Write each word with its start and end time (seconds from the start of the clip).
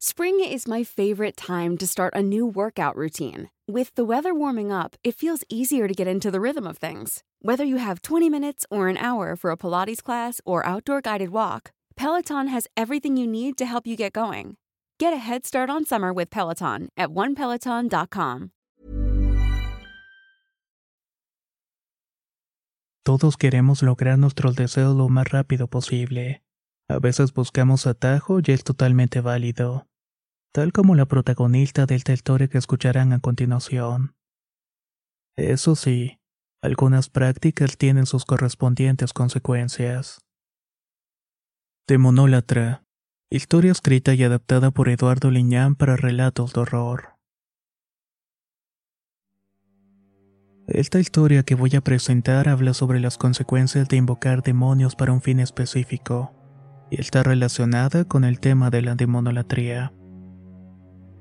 Spring 0.00 0.38
is 0.38 0.68
my 0.68 0.84
favorite 0.84 1.36
time 1.36 1.76
to 1.76 1.84
start 1.84 2.14
a 2.14 2.22
new 2.22 2.46
workout 2.46 2.94
routine. 2.94 3.50
With 3.66 3.92
the 3.96 4.04
weather 4.04 4.32
warming 4.32 4.70
up, 4.70 4.94
it 5.02 5.16
feels 5.16 5.42
easier 5.48 5.88
to 5.88 5.92
get 5.92 6.06
into 6.06 6.30
the 6.30 6.40
rhythm 6.40 6.68
of 6.68 6.78
things. 6.78 7.24
Whether 7.42 7.64
you 7.64 7.78
have 7.78 8.02
20 8.02 8.30
minutes 8.30 8.64
or 8.70 8.86
an 8.86 8.96
hour 8.96 9.34
for 9.34 9.50
a 9.50 9.56
Pilates 9.56 10.00
class 10.00 10.40
or 10.46 10.64
outdoor 10.64 11.00
guided 11.00 11.30
walk, 11.30 11.72
Peloton 11.96 12.46
has 12.46 12.68
everything 12.76 13.16
you 13.16 13.26
need 13.26 13.58
to 13.58 13.66
help 13.66 13.88
you 13.88 13.96
get 13.96 14.12
going. 14.12 14.56
Get 15.00 15.12
a 15.12 15.16
head 15.16 15.44
start 15.44 15.68
on 15.68 15.84
summer 15.84 16.12
with 16.12 16.30
Peloton 16.30 16.90
at 16.96 17.08
onepeloton.com. 17.08 18.50
Todos 23.02 23.36
queremos 23.36 23.82
lograr 23.82 24.16
nuestros 24.16 24.54
deseos 24.54 24.96
lo 24.96 25.08
más 25.08 25.28
rápido 25.32 25.66
posible. 25.66 26.44
A 26.88 27.00
veces 27.00 27.34
buscamos 27.34 27.88
atajo 27.88 28.38
y 28.38 28.52
es 28.52 28.62
totalmente 28.62 29.20
válido. 29.20 29.87
Tal 30.52 30.72
como 30.72 30.94
la 30.94 31.06
protagonista 31.06 31.86
de 31.86 31.94
esta 31.94 32.14
que 32.48 32.58
escucharán 32.58 33.12
a 33.12 33.20
continuación. 33.20 34.14
Eso 35.36 35.76
sí, 35.76 36.18
algunas 36.62 37.08
prácticas 37.10 37.76
tienen 37.76 38.06
sus 38.06 38.24
correspondientes 38.24 39.12
consecuencias. 39.12 40.24
Demonólatra. 41.86 42.84
Historia 43.30 43.72
escrita 43.72 44.14
y 44.14 44.24
adaptada 44.24 44.70
por 44.70 44.88
Eduardo 44.88 45.30
Liñán 45.30 45.74
para 45.74 45.96
relatos 45.96 46.52
de 46.52 46.60
horror. 46.60 47.18
Esta 50.66 51.00
historia 51.00 51.44
que 51.44 51.54
voy 51.54 51.74
a 51.76 51.80
presentar 51.80 52.48
habla 52.48 52.74
sobre 52.74 53.00
las 53.00 53.16
consecuencias 53.16 53.88
de 53.88 53.96
invocar 53.96 54.42
demonios 54.42 54.96
para 54.96 55.12
un 55.12 55.22
fin 55.22 55.40
específico, 55.40 56.34
y 56.90 57.00
está 57.00 57.22
relacionada 57.22 58.04
con 58.04 58.24
el 58.24 58.38
tema 58.40 58.68
de 58.68 58.82
la 58.82 58.94
demonolatría. 58.94 59.94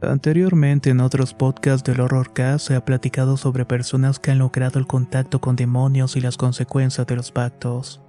Anteriormente 0.02 0.92
en 0.92 1.00
otros 1.00 1.34
podcasts 1.34 1.84
del 1.84 2.02
Horror 2.02 2.32
Cast 2.32 2.68
se 2.68 2.76
ha 2.76 2.86
platicado 2.86 3.36
sobre 3.36 3.66
personas 3.66 4.20
que 4.20 4.30
han 4.30 4.38
logrado 4.38 4.78
el 4.78 4.86
contacto 4.86 5.42
con 5.42 5.56
demonios 5.56 6.16
y 6.16 6.22
las 6.22 6.38
consecuencias 6.38 7.08
de 7.08 7.16
los 7.16 7.32
pactos. 7.32 8.00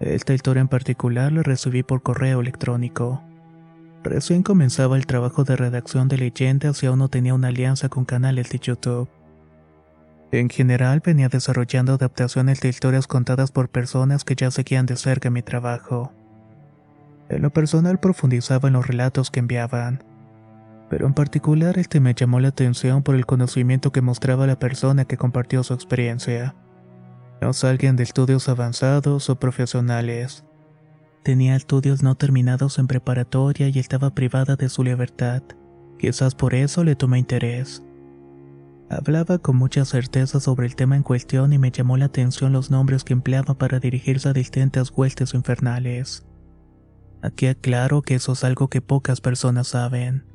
Esta 0.00 0.32
historia 0.32 0.62
en 0.62 0.68
particular 0.68 1.30
la 1.30 1.42
recibí 1.42 1.82
por 1.82 2.02
correo 2.02 2.40
electrónico. 2.40 3.22
Recién 4.02 4.42
comenzaba 4.42 4.96
el 4.96 5.06
trabajo 5.06 5.44
de 5.44 5.56
redacción 5.56 6.08
de 6.08 6.16
leyendas 6.16 6.82
y 6.82 6.86
aún 6.86 7.00
no 7.00 7.08
tenía 7.08 7.34
una 7.34 7.48
alianza 7.48 7.90
con 7.90 8.06
canales 8.06 8.48
de 8.48 8.58
YouTube. 8.58 9.10
En 10.32 10.48
general 10.48 11.02
venía 11.04 11.28
desarrollando 11.28 11.92
adaptaciones 11.92 12.62
de 12.62 12.70
historias 12.70 13.06
contadas 13.06 13.52
por 13.52 13.68
personas 13.68 14.24
que 14.24 14.34
ya 14.34 14.50
seguían 14.50 14.86
de 14.86 14.96
cerca 14.96 15.28
mi 15.28 15.42
trabajo. 15.42 16.14
En 17.28 17.42
lo 17.42 17.50
personal 17.50 18.00
profundizaba 18.00 18.68
en 18.68 18.74
los 18.74 18.86
relatos 18.86 19.30
que 19.30 19.40
enviaban 19.40 20.02
pero 20.92 21.06
en 21.06 21.14
particular 21.14 21.78
este 21.78 22.00
me 22.00 22.12
llamó 22.12 22.38
la 22.38 22.48
atención 22.48 23.02
por 23.02 23.14
el 23.14 23.24
conocimiento 23.24 23.92
que 23.92 24.02
mostraba 24.02 24.46
la 24.46 24.58
persona 24.58 25.06
que 25.06 25.16
compartió 25.16 25.62
su 25.62 25.72
experiencia. 25.72 26.54
No 27.40 27.48
es 27.48 27.64
alguien 27.64 27.96
de 27.96 28.02
estudios 28.02 28.46
avanzados 28.50 29.30
o 29.30 29.36
profesionales. 29.40 30.44
Tenía 31.22 31.56
estudios 31.56 32.02
no 32.02 32.14
terminados 32.16 32.78
en 32.78 32.88
preparatoria 32.88 33.70
y 33.70 33.78
estaba 33.78 34.10
privada 34.10 34.56
de 34.56 34.68
su 34.68 34.84
libertad. 34.84 35.42
Quizás 35.98 36.34
por 36.34 36.52
eso 36.52 36.84
le 36.84 36.94
tomé 36.94 37.20
interés. 37.20 37.82
Hablaba 38.90 39.38
con 39.38 39.56
mucha 39.56 39.86
certeza 39.86 40.40
sobre 40.40 40.66
el 40.66 40.76
tema 40.76 40.96
en 40.96 41.04
cuestión 41.04 41.54
y 41.54 41.58
me 41.58 41.70
llamó 41.70 41.96
la 41.96 42.04
atención 42.04 42.52
los 42.52 42.70
nombres 42.70 43.02
que 43.02 43.14
empleaba 43.14 43.54
para 43.54 43.80
dirigirse 43.80 44.28
a 44.28 44.34
distintas 44.34 44.92
huestes 44.94 45.32
infernales. 45.32 46.26
Aquí 47.22 47.46
aclaro 47.46 48.02
que 48.02 48.16
eso 48.16 48.32
es 48.32 48.44
algo 48.44 48.68
que 48.68 48.82
pocas 48.82 49.22
personas 49.22 49.68
saben. 49.68 50.30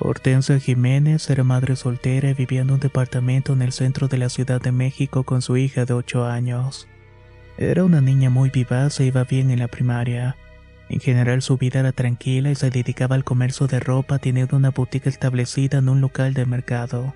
Hortensia 0.00 0.60
Jiménez 0.60 1.28
era 1.28 1.42
madre 1.42 1.74
soltera 1.74 2.30
y 2.30 2.34
vivía 2.34 2.60
en 2.60 2.70
un 2.70 2.78
departamento 2.78 3.52
en 3.52 3.62
el 3.62 3.72
centro 3.72 4.06
de 4.06 4.18
la 4.18 4.28
Ciudad 4.28 4.60
de 4.60 4.70
México 4.70 5.24
con 5.24 5.42
su 5.42 5.56
hija 5.56 5.86
de 5.86 5.94
8 5.94 6.24
años. 6.24 6.86
Era 7.56 7.82
una 7.84 8.00
niña 8.00 8.30
muy 8.30 8.50
vivaz 8.50 9.00
e 9.00 9.06
iba 9.06 9.24
bien 9.24 9.50
en 9.50 9.58
la 9.58 9.66
primaria. 9.66 10.36
En 10.88 11.00
general 11.00 11.42
su 11.42 11.56
vida 11.56 11.80
era 11.80 11.90
tranquila 11.90 12.52
y 12.52 12.54
se 12.54 12.70
dedicaba 12.70 13.16
al 13.16 13.24
comercio 13.24 13.66
de 13.66 13.80
ropa 13.80 14.20
teniendo 14.20 14.56
una 14.56 14.70
boutique 14.70 15.08
establecida 15.08 15.78
en 15.78 15.88
un 15.88 16.00
local 16.00 16.32
de 16.32 16.46
mercado. 16.46 17.12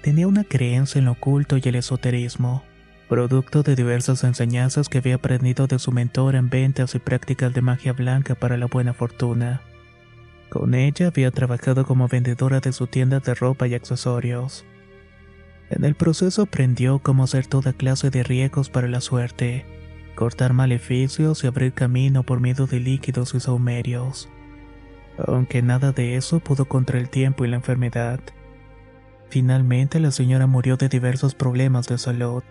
Tenía 0.00 0.26
una 0.26 0.44
creencia 0.44 0.98
en 0.98 1.04
lo 1.04 1.12
oculto 1.12 1.58
y 1.58 1.62
el 1.64 1.74
esoterismo, 1.74 2.64
producto 3.10 3.62
de 3.62 3.76
diversas 3.76 4.24
enseñanzas 4.24 4.88
que 4.88 4.98
había 4.98 5.16
aprendido 5.16 5.66
de 5.66 5.78
su 5.78 5.92
mentor 5.92 6.34
en 6.34 6.48
ventas 6.48 6.94
y 6.94 6.98
prácticas 6.98 7.52
de 7.52 7.60
magia 7.60 7.92
blanca 7.92 8.34
para 8.34 8.56
la 8.56 8.66
buena 8.66 8.94
fortuna. 8.94 9.60
Con 10.54 10.74
ella 10.74 11.08
había 11.08 11.32
trabajado 11.32 11.84
como 11.84 12.06
vendedora 12.06 12.60
de 12.60 12.72
su 12.72 12.86
tienda 12.86 13.18
de 13.18 13.34
ropa 13.34 13.66
y 13.66 13.74
accesorios. 13.74 14.64
En 15.68 15.84
el 15.84 15.96
proceso 15.96 16.42
aprendió 16.42 17.00
cómo 17.00 17.24
hacer 17.24 17.48
toda 17.48 17.72
clase 17.72 18.10
de 18.10 18.22
riesgos 18.22 18.70
para 18.70 18.86
la 18.86 19.00
suerte, 19.00 19.66
cortar 20.14 20.52
maleficios 20.52 21.42
y 21.42 21.48
abrir 21.48 21.72
camino 21.72 22.22
por 22.22 22.38
medio 22.38 22.68
de 22.68 22.78
líquidos 22.78 23.34
y 23.34 23.40
saumerios. 23.40 24.28
Aunque 25.26 25.60
nada 25.60 25.90
de 25.90 26.14
eso 26.14 26.38
pudo 26.38 26.66
contra 26.66 27.00
el 27.00 27.08
tiempo 27.08 27.44
y 27.44 27.48
la 27.48 27.56
enfermedad. 27.56 28.20
Finalmente 29.30 29.98
la 29.98 30.12
señora 30.12 30.46
murió 30.46 30.76
de 30.76 30.88
diversos 30.88 31.34
problemas 31.34 31.88
de 31.88 31.98
salud, 31.98 32.44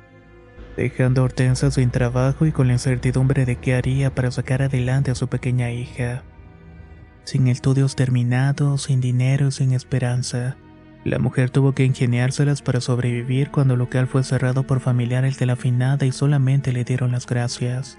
dejando 0.75 1.21
a 1.21 1.23
Hortensia 1.23 1.71
sin 1.71 1.89
trabajo 1.89 2.45
y 2.45 2.51
con 2.51 2.67
la 2.67 2.73
incertidumbre 2.73 3.45
de 3.45 3.55
qué 3.55 3.75
haría 3.75 4.13
para 4.13 4.29
sacar 4.29 4.61
adelante 4.61 5.09
a 5.09 5.15
su 5.15 5.29
pequeña 5.29 5.71
hija. 5.71 6.23
Sin 7.23 7.47
estudios 7.47 7.95
terminados, 7.95 8.83
sin 8.83 9.01
dinero 9.01 9.47
y 9.47 9.51
sin 9.51 9.71
esperanza. 9.71 10.57
La 11.03 11.19
mujer 11.19 11.49
tuvo 11.49 11.73
que 11.73 11.83
ingeniárselas 11.83 12.61
para 12.61 12.79
sobrevivir 12.79 13.51
cuando 13.51 13.73
el 13.73 13.79
local 13.79 14.07
fue 14.07 14.23
cerrado 14.23 14.63
por 14.65 14.79
familiares 14.79 15.37
de 15.37 15.45
la 15.45 15.55
finada 15.55 16.05
y 16.05 16.11
solamente 16.11 16.71
le 16.71 16.83
dieron 16.83 17.11
las 17.11 17.25
gracias. 17.25 17.97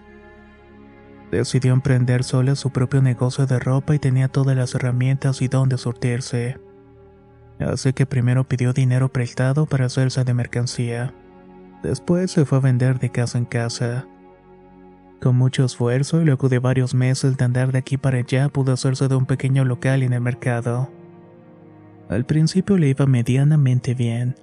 Decidió 1.31 1.73
emprender 1.73 2.25
sola 2.25 2.55
su 2.55 2.71
propio 2.71 3.03
negocio 3.03 3.47
de 3.47 3.59
ropa 3.59 3.95
y 3.95 3.99
tenía 3.99 4.29
todas 4.29 4.57
las 4.57 4.75
herramientas 4.75 5.43
y 5.43 5.49
donde 5.49 5.77
surtirse. 5.79 6.59
Así 7.59 7.93
que 7.93 8.07
primero 8.07 8.45
pidió 8.45 8.73
dinero 8.73 9.13
prestado 9.13 9.67
para 9.67 9.87
hacerse 9.87 10.25
de 10.25 10.35
mercancía. 10.35 11.15
Después 11.83 12.31
se 12.31 12.45
fue 12.45 12.59
a 12.59 12.63
vender 12.63 12.99
de 12.99 13.11
casa 13.11 13.39
en 13.39 13.45
casa. 13.45 14.07
Con 15.25 15.37
mucho 15.37 15.65
esfuerzo 15.65 16.21
y 16.21 16.27
luego 16.27 16.51
de 16.51 16.59
varios 16.59 16.93
meses 16.93 17.39
de 17.39 17.47
andar 17.47 17.73
de 17.73 17.79
aquí 17.79 17.97
para 17.97 18.19
allá 18.19 18.51
pudo 18.51 18.75
hacerse 18.75 19.09
de 19.09 19.17
un 19.17 19.25
pequeño 19.25 19.65
local 19.65 20.03
en 20.03 20.13
el 20.13 20.21
mercado. 20.21 20.91
Al 22.11 22.27
principio 22.27 22.77
le 22.77 22.91
iba 22.91 23.07
medianamente 23.07 23.95
bien. 23.95 24.37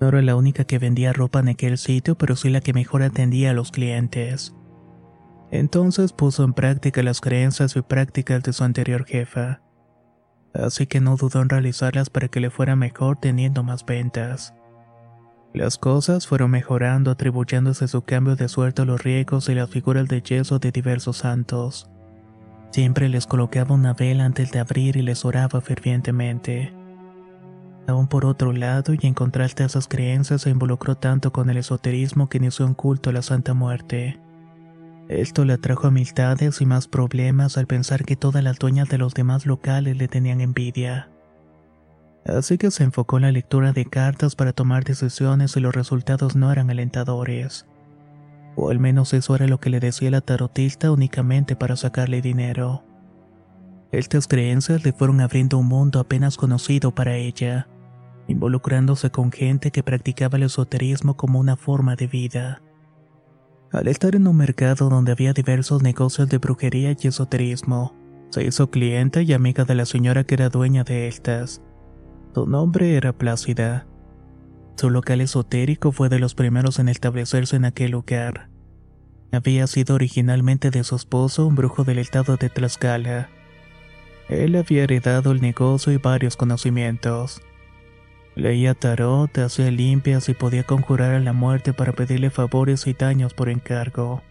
No 0.00 0.08
era 0.08 0.22
la 0.22 0.34
única 0.34 0.64
que 0.64 0.78
vendía 0.78 1.12
ropa 1.12 1.40
en 1.40 1.50
aquel 1.50 1.76
sitio, 1.76 2.16
pero 2.16 2.34
sí 2.34 2.48
la 2.48 2.62
que 2.62 2.72
mejor 2.72 3.02
atendía 3.02 3.50
a 3.50 3.52
los 3.52 3.72
clientes. 3.72 4.54
Entonces 5.50 6.14
puso 6.14 6.44
en 6.44 6.54
práctica 6.54 7.02
las 7.02 7.20
creencias 7.20 7.76
y 7.76 7.82
prácticas 7.82 8.42
de 8.42 8.54
su 8.54 8.64
anterior 8.64 9.04
jefa. 9.04 9.60
Así 10.54 10.86
que 10.86 11.02
no 11.02 11.18
dudó 11.18 11.42
en 11.42 11.50
realizarlas 11.50 12.08
para 12.08 12.28
que 12.28 12.40
le 12.40 12.48
fuera 12.48 12.74
mejor 12.74 13.18
teniendo 13.18 13.64
más 13.64 13.84
ventas. 13.84 14.54
Las 15.54 15.76
cosas 15.76 16.26
fueron 16.26 16.50
mejorando 16.50 17.10
atribuyéndose 17.10 17.86
su 17.86 18.02
cambio 18.02 18.36
de 18.36 18.48
suerte 18.48 18.82
a 18.82 18.84
los 18.86 19.02
riegos 19.02 19.50
y 19.50 19.54
las 19.54 19.68
figuras 19.68 20.08
de 20.08 20.22
yeso 20.22 20.58
de 20.58 20.72
diversos 20.72 21.18
santos. 21.18 21.90
Siempre 22.70 23.10
les 23.10 23.26
colocaba 23.26 23.74
una 23.74 23.92
vela 23.92 24.24
antes 24.24 24.50
de 24.50 24.60
abrir 24.60 24.96
y 24.96 25.02
les 25.02 25.26
oraba 25.26 25.60
fervientemente. 25.60 26.72
Aún 27.86 28.08
por 28.08 28.24
otro 28.24 28.52
lado, 28.54 28.94
y 28.94 29.06
en 29.06 29.12
contraste 29.12 29.62
a 29.62 29.66
esas 29.66 29.88
creencias, 29.88 30.40
se 30.42 30.50
involucró 30.50 30.96
tanto 30.96 31.32
con 31.32 31.50
el 31.50 31.58
esoterismo 31.58 32.30
que 32.30 32.38
inició 32.38 32.64
un 32.64 32.72
culto 32.72 33.10
a 33.10 33.12
la 33.12 33.20
Santa 33.20 33.52
Muerte. 33.52 34.18
Esto 35.08 35.44
le 35.44 35.52
atrajo 35.52 35.88
amistades 35.88 36.62
y 36.62 36.66
más 36.66 36.88
problemas 36.88 37.58
al 37.58 37.66
pensar 37.66 38.06
que 38.06 38.16
todas 38.16 38.42
las 38.42 38.58
dueñas 38.58 38.88
de 38.88 38.96
los 38.96 39.12
demás 39.12 39.44
locales 39.44 39.98
le 39.98 40.08
tenían 40.08 40.40
envidia. 40.40 41.11
Así 42.24 42.56
que 42.56 42.70
se 42.70 42.84
enfocó 42.84 43.16
en 43.16 43.22
la 43.22 43.32
lectura 43.32 43.72
de 43.72 43.84
cartas 43.84 44.36
para 44.36 44.52
tomar 44.52 44.84
decisiones 44.84 45.56
y 45.56 45.60
los 45.60 45.74
resultados 45.74 46.36
no 46.36 46.52
eran 46.52 46.70
alentadores. 46.70 47.66
O 48.54 48.70
al 48.70 48.78
menos 48.78 49.12
eso 49.12 49.34
era 49.34 49.48
lo 49.48 49.58
que 49.58 49.70
le 49.70 49.80
decía 49.80 50.10
la 50.10 50.20
tarotista 50.20 50.92
únicamente 50.92 51.56
para 51.56 51.74
sacarle 51.74 52.22
dinero. 52.22 52.84
Estas 53.90 54.28
creencias 54.28 54.84
le 54.84 54.92
fueron 54.92 55.20
abriendo 55.20 55.58
un 55.58 55.66
mundo 55.66 55.98
apenas 55.98 56.36
conocido 56.36 56.94
para 56.94 57.16
ella, 57.16 57.68
involucrándose 58.28 59.10
con 59.10 59.32
gente 59.32 59.70
que 59.70 59.82
practicaba 59.82 60.38
el 60.38 60.44
esoterismo 60.44 61.16
como 61.16 61.40
una 61.40 61.56
forma 61.56 61.96
de 61.96 62.06
vida. 62.06 62.62
Al 63.72 63.88
estar 63.88 64.14
en 64.14 64.28
un 64.28 64.36
mercado 64.36 64.88
donde 64.88 65.12
había 65.12 65.32
diversos 65.32 65.82
negocios 65.82 66.28
de 66.28 66.38
brujería 66.38 66.94
y 66.98 67.08
esoterismo, 67.08 67.96
se 68.30 68.44
hizo 68.44 68.70
cliente 68.70 69.22
y 69.22 69.32
amiga 69.32 69.64
de 69.64 69.74
la 69.74 69.86
señora 69.86 70.24
que 70.24 70.34
era 70.34 70.50
dueña 70.50 70.84
de 70.84 71.08
estas 71.08 71.62
su 72.34 72.46
nombre 72.46 72.96
era 72.96 73.12
Plácida. 73.12 73.86
Su 74.76 74.88
local 74.88 75.20
esotérico 75.20 75.92
fue 75.92 76.08
de 76.08 76.18
los 76.18 76.34
primeros 76.34 76.78
en 76.78 76.88
establecerse 76.88 77.56
en 77.56 77.66
aquel 77.66 77.90
lugar. 77.90 78.48
Había 79.32 79.66
sido 79.66 79.94
originalmente 79.94 80.70
de 80.70 80.82
su 80.82 80.96
esposo, 80.96 81.46
un 81.46 81.54
brujo 81.54 81.84
del 81.84 81.98
estado 81.98 82.36
de 82.36 82.48
Tlaxcala. 82.48 83.28
Él 84.28 84.56
había 84.56 84.84
heredado 84.84 85.32
el 85.32 85.42
negocio 85.42 85.92
y 85.92 85.98
varios 85.98 86.36
conocimientos. 86.36 87.42
Leía 88.34 88.72
tarot, 88.74 89.36
hacía 89.38 89.70
limpias 89.70 90.28
y 90.30 90.34
podía 90.34 90.64
conjurar 90.64 91.12
a 91.14 91.20
la 91.20 91.34
muerte 91.34 91.74
para 91.74 91.92
pedirle 91.92 92.30
favores 92.30 92.86
y 92.86 92.94
daños 92.94 93.34
por 93.34 93.50
encargo. 93.50 94.22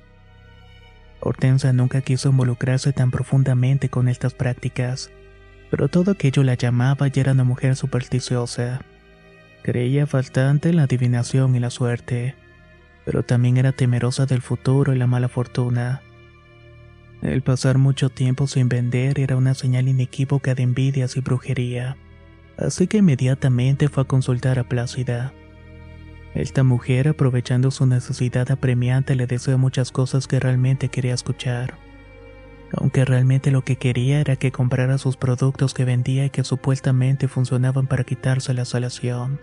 Hortensia 1.20 1.72
nunca 1.72 2.02
quiso 2.02 2.30
involucrarse 2.30 2.94
tan 2.94 3.12
profundamente 3.12 3.90
con 3.90 4.08
estas 4.08 4.34
prácticas, 4.34 5.12
pero 5.72 5.88
todo 5.88 6.12
aquello 6.12 6.44
la 6.44 6.56
llamaba 6.56 7.08
y 7.08 7.20
era 7.20 7.32
una 7.32 7.46
mujer 7.46 7.78
supersticiosa. 7.78 8.82
Creía 9.64 10.06
bastante 10.06 10.70
en 10.70 10.76
la 10.76 10.84
adivinación 10.84 11.56
y 11.56 11.60
la 11.60 11.70
suerte, 11.70 12.36
pero 13.06 13.24
también 13.24 13.56
era 13.56 13.72
temerosa 13.72 14.26
del 14.26 14.42
futuro 14.42 14.94
y 14.94 14.98
la 14.98 15.08
mala 15.08 15.30
fortuna. 15.30 16.02
El 17.22 17.42
pasar 17.42 17.78
mucho 17.78 18.10
tiempo 18.10 18.48
sin 18.48 18.68
vender 18.68 19.20
era 19.20 19.38
una 19.38 19.54
señal 19.54 19.88
inequívoca 19.88 20.56
de 20.56 20.64
envidias 20.64 21.16
y 21.16 21.22
brujería, 21.22 21.96
así 22.58 22.88
que 22.88 22.98
inmediatamente 22.98 23.88
fue 23.88 24.04
a 24.04 24.08
consultar 24.08 24.60
a 24.60 24.66
Plácida. 24.66 25.32
Esta 26.34 26.64
mujer, 26.64 27.08
aprovechando 27.08 27.72
su 27.72 27.86
necesidad 27.86 28.52
apremiante, 28.52 29.16
le 29.16 29.28
deseó 29.28 29.58
muchas 29.58 29.92
cosas 29.92 30.28
que 30.28 30.40
realmente 30.40 30.90
quería 30.90 31.14
escuchar. 31.14 31.76
Aunque 32.74 33.06
realmente 33.06 33.52
lo 33.52 33.64
que 33.64 33.76
quería 33.76 34.22
era 34.22 34.36
que 34.36 34.52
comprara 34.52 34.98
sus 34.98 35.18
productos 35.18 35.74
que 35.74 35.86
vendía 35.86 36.26
y 36.26 36.30
que 36.30 36.44
supuestamente 36.44 37.28
funcionaban 37.28 37.88
para 37.88 38.04
quitarse 38.04 38.54
la 38.54 38.66
salación. 38.66 39.40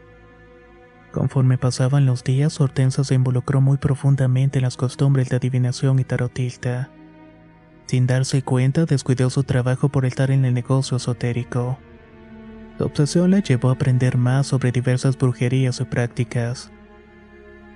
Conforme 1.12 1.58
pasaban 1.58 2.06
los 2.06 2.22
días, 2.24 2.60
Hortensia 2.60 3.04
se 3.04 3.14
involucró 3.14 3.60
muy 3.60 3.78
profundamente 3.78 4.58
en 4.58 4.64
las 4.64 4.76
costumbres 4.76 5.28
de 5.28 5.36
adivinación 5.36 5.98
y 5.98 6.04
tarotista. 6.04 6.90
Sin 7.86 8.06
darse 8.06 8.42
cuenta, 8.42 8.84
descuidó 8.84 9.30
su 9.30 9.44
trabajo 9.44 9.88
por 9.88 10.04
estar 10.04 10.30
en 10.30 10.44
el 10.44 10.52
negocio 10.52 10.98
esotérico. 10.98 11.78
Su 12.76 12.84
obsesión 12.84 13.30
la 13.30 13.40
llevó 13.40 13.70
a 13.70 13.72
aprender 13.72 14.18
más 14.18 14.46
sobre 14.46 14.72
diversas 14.72 15.16
brujerías 15.16 15.80
y 15.80 15.84
prácticas. 15.84 16.70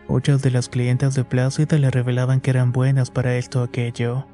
Muchas 0.09 0.43
de 0.43 0.51
las 0.51 0.69
clientas 0.69 1.15
de 1.15 1.25
Plácida 1.25 1.79
le 1.79 1.91
revelaban 1.91 2.41
que 2.41 2.51
eran 2.51 2.73
buenas 2.73 3.11
para 3.11 3.37
esto 3.37 3.63
o 3.63 3.65
aquello. 3.65 4.27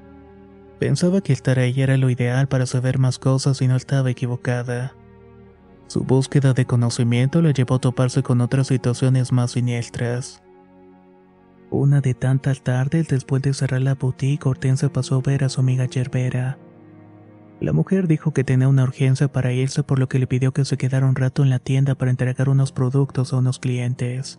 Pensaba 0.78 1.20
que 1.20 1.32
estar 1.32 1.58
ahí 1.58 1.80
era 1.80 1.96
lo 1.96 2.08
ideal 2.08 2.46
para 2.46 2.66
saber 2.66 2.98
más 2.98 3.18
cosas 3.18 3.60
y 3.62 3.66
no 3.68 3.74
estaba 3.74 4.10
equivocada. 4.10 4.94
Su 5.88 6.04
búsqueda 6.04 6.52
de 6.52 6.66
conocimiento 6.66 7.42
le 7.42 7.52
llevó 7.52 7.76
a 7.76 7.80
toparse 7.80 8.22
con 8.22 8.40
otras 8.40 8.68
situaciones 8.68 9.32
más 9.32 9.52
siniestras. 9.52 10.42
Una 11.70 12.00
de 12.00 12.14
tantas 12.14 12.62
tardes 12.62 13.08
después 13.08 13.42
de 13.42 13.54
cerrar 13.54 13.82
la 13.82 13.94
boutique, 13.94 14.46
Hortensia 14.46 14.92
pasó 14.92 15.16
a 15.16 15.20
ver 15.20 15.44
a 15.44 15.48
su 15.48 15.60
amiga 15.60 15.86
Yerbera. 15.86 16.58
La 17.60 17.72
mujer 17.72 18.06
dijo 18.06 18.32
que 18.32 18.44
tenía 18.44 18.68
una 18.68 18.84
urgencia 18.84 19.28
para 19.28 19.52
irse 19.52 19.82
por 19.82 19.98
lo 19.98 20.08
que 20.08 20.20
le 20.20 20.28
pidió 20.28 20.52
que 20.52 20.64
se 20.64 20.76
quedara 20.76 21.06
un 21.06 21.16
rato 21.16 21.42
en 21.42 21.50
la 21.50 21.58
tienda 21.58 21.96
para 21.96 22.12
entregar 22.12 22.48
unos 22.48 22.70
productos 22.70 23.32
a 23.32 23.38
unos 23.38 23.58
clientes. 23.58 24.38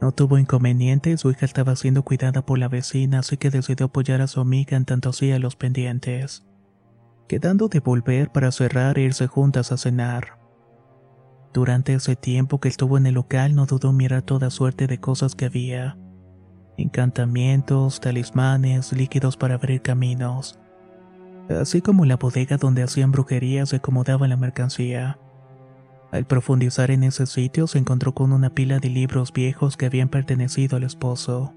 No 0.00 0.12
tuvo 0.12 0.38
inconveniente, 0.38 1.16
su 1.16 1.30
hija 1.30 1.46
estaba 1.46 1.74
siendo 1.76 2.02
cuidada 2.02 2.44
por 2.44 2.58
la 2.58 2.68
vecina, 2.68 3.20
así 3.20 3.36
que 3.36 3.50
decidió 3.50 3.86
apoyar 3.86 4.20
a 4.20 4.26
su 4.26 4.40
amiga 4.40 4.76
en 4.76 4.84
tanto 4.84 5.10
hacía 5.10 5.38
los 5.38 5.56
pendientes 5.56 6.46
quedando 7.26 7.68
de 7.68 7.80
volver 7.80 8.30
para 8.30 8.52
cerrar 8.52 8.98
e 8.98 9.02
irse 9.02 9.26
juntas 9.26 9.72
a 9.72 9.76
cenar. 9.76 10.38
Durante 11.52 11.94
ese 11.94 12.16
tiempo 12.16 12.60
que 12.60 12.68
estuvo 12.68 12.98
en 12.98 13.06
el 13.06 13.14
local 13.14 13.54
no 13.54 13.66
dudó 13.66 13.92
mirar 13.92 14.22
toda 14.22 14.50
suerte 14.50 14.86
de 14.86 14.98
cosas 14.98 15.34
que 15.34 15.46
había. 15.46 15.96
Encantamientos, 16.76 18.00
talismanes, 18.00 18.92
líquidos 18.92 19.36
para 19.36 19.54
abrir 19.54 19.80
caminos. 19.80 20.58
Así 21.48 21.80
como 21.80 22.04
la 22.04 22.16
bodega 22.16 22.58
donde 22.58 22.82
hacían 22.82 23.12
brujerías 23.12 23.70
se 23.70 23.76
acomodaba 23.76 24.28
la 24.28 24.36
mercancía. 24.36 25.18
Al 26.12 26.24
profundizar 26.24 26.90
en 26.90 27.02
ese 27.02 27.26
sitio 27.26 27.66
se 27.66 27.78
encontró 27.78 28.14
con 28.14 28.32
una 28.32 28.50
pila 28.50 28.78
de 28.78 28.88
libros 28.88 29.32
viejos 29.32 29.76
que 29.76 29.86
habían 29.86 30.08
pertenecido 30.08 30.76
al 30.76 30.84
esposo. 30.84 31.52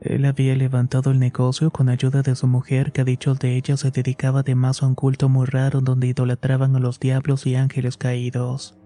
Él 0.00 0.24
había 0.24 0.56
levantado 0.56 1.10
el 1.10 1.18
negocio 1.18 1.70
con 1.70 1.90
ayuda 1.90 2.22
de 2.22 2.34
su 2.34 2.46
mujer 2.46 2.92
que 2.92 3.02
a 3.02 3.04
dicho 3.04 3.34
de 3.34 3.56
ella 3.56 3.76
se 3.76 3.90
dedicaba 3.90 4.40
además 4.40 4.82
a 4.82 4.86
un 4.86 4.94
culto 4.94 5.28
muy 5.28 5.46
raro 5.46 5.82
donde 5.82 6.06
idolatraban 6.06 6.74
a 6.74 6.78
los 6.80 6.98
diablos 7.00 7.46
y 7.46 7.54
ángeles 7.54 7.98
caídos. 7.98 8.78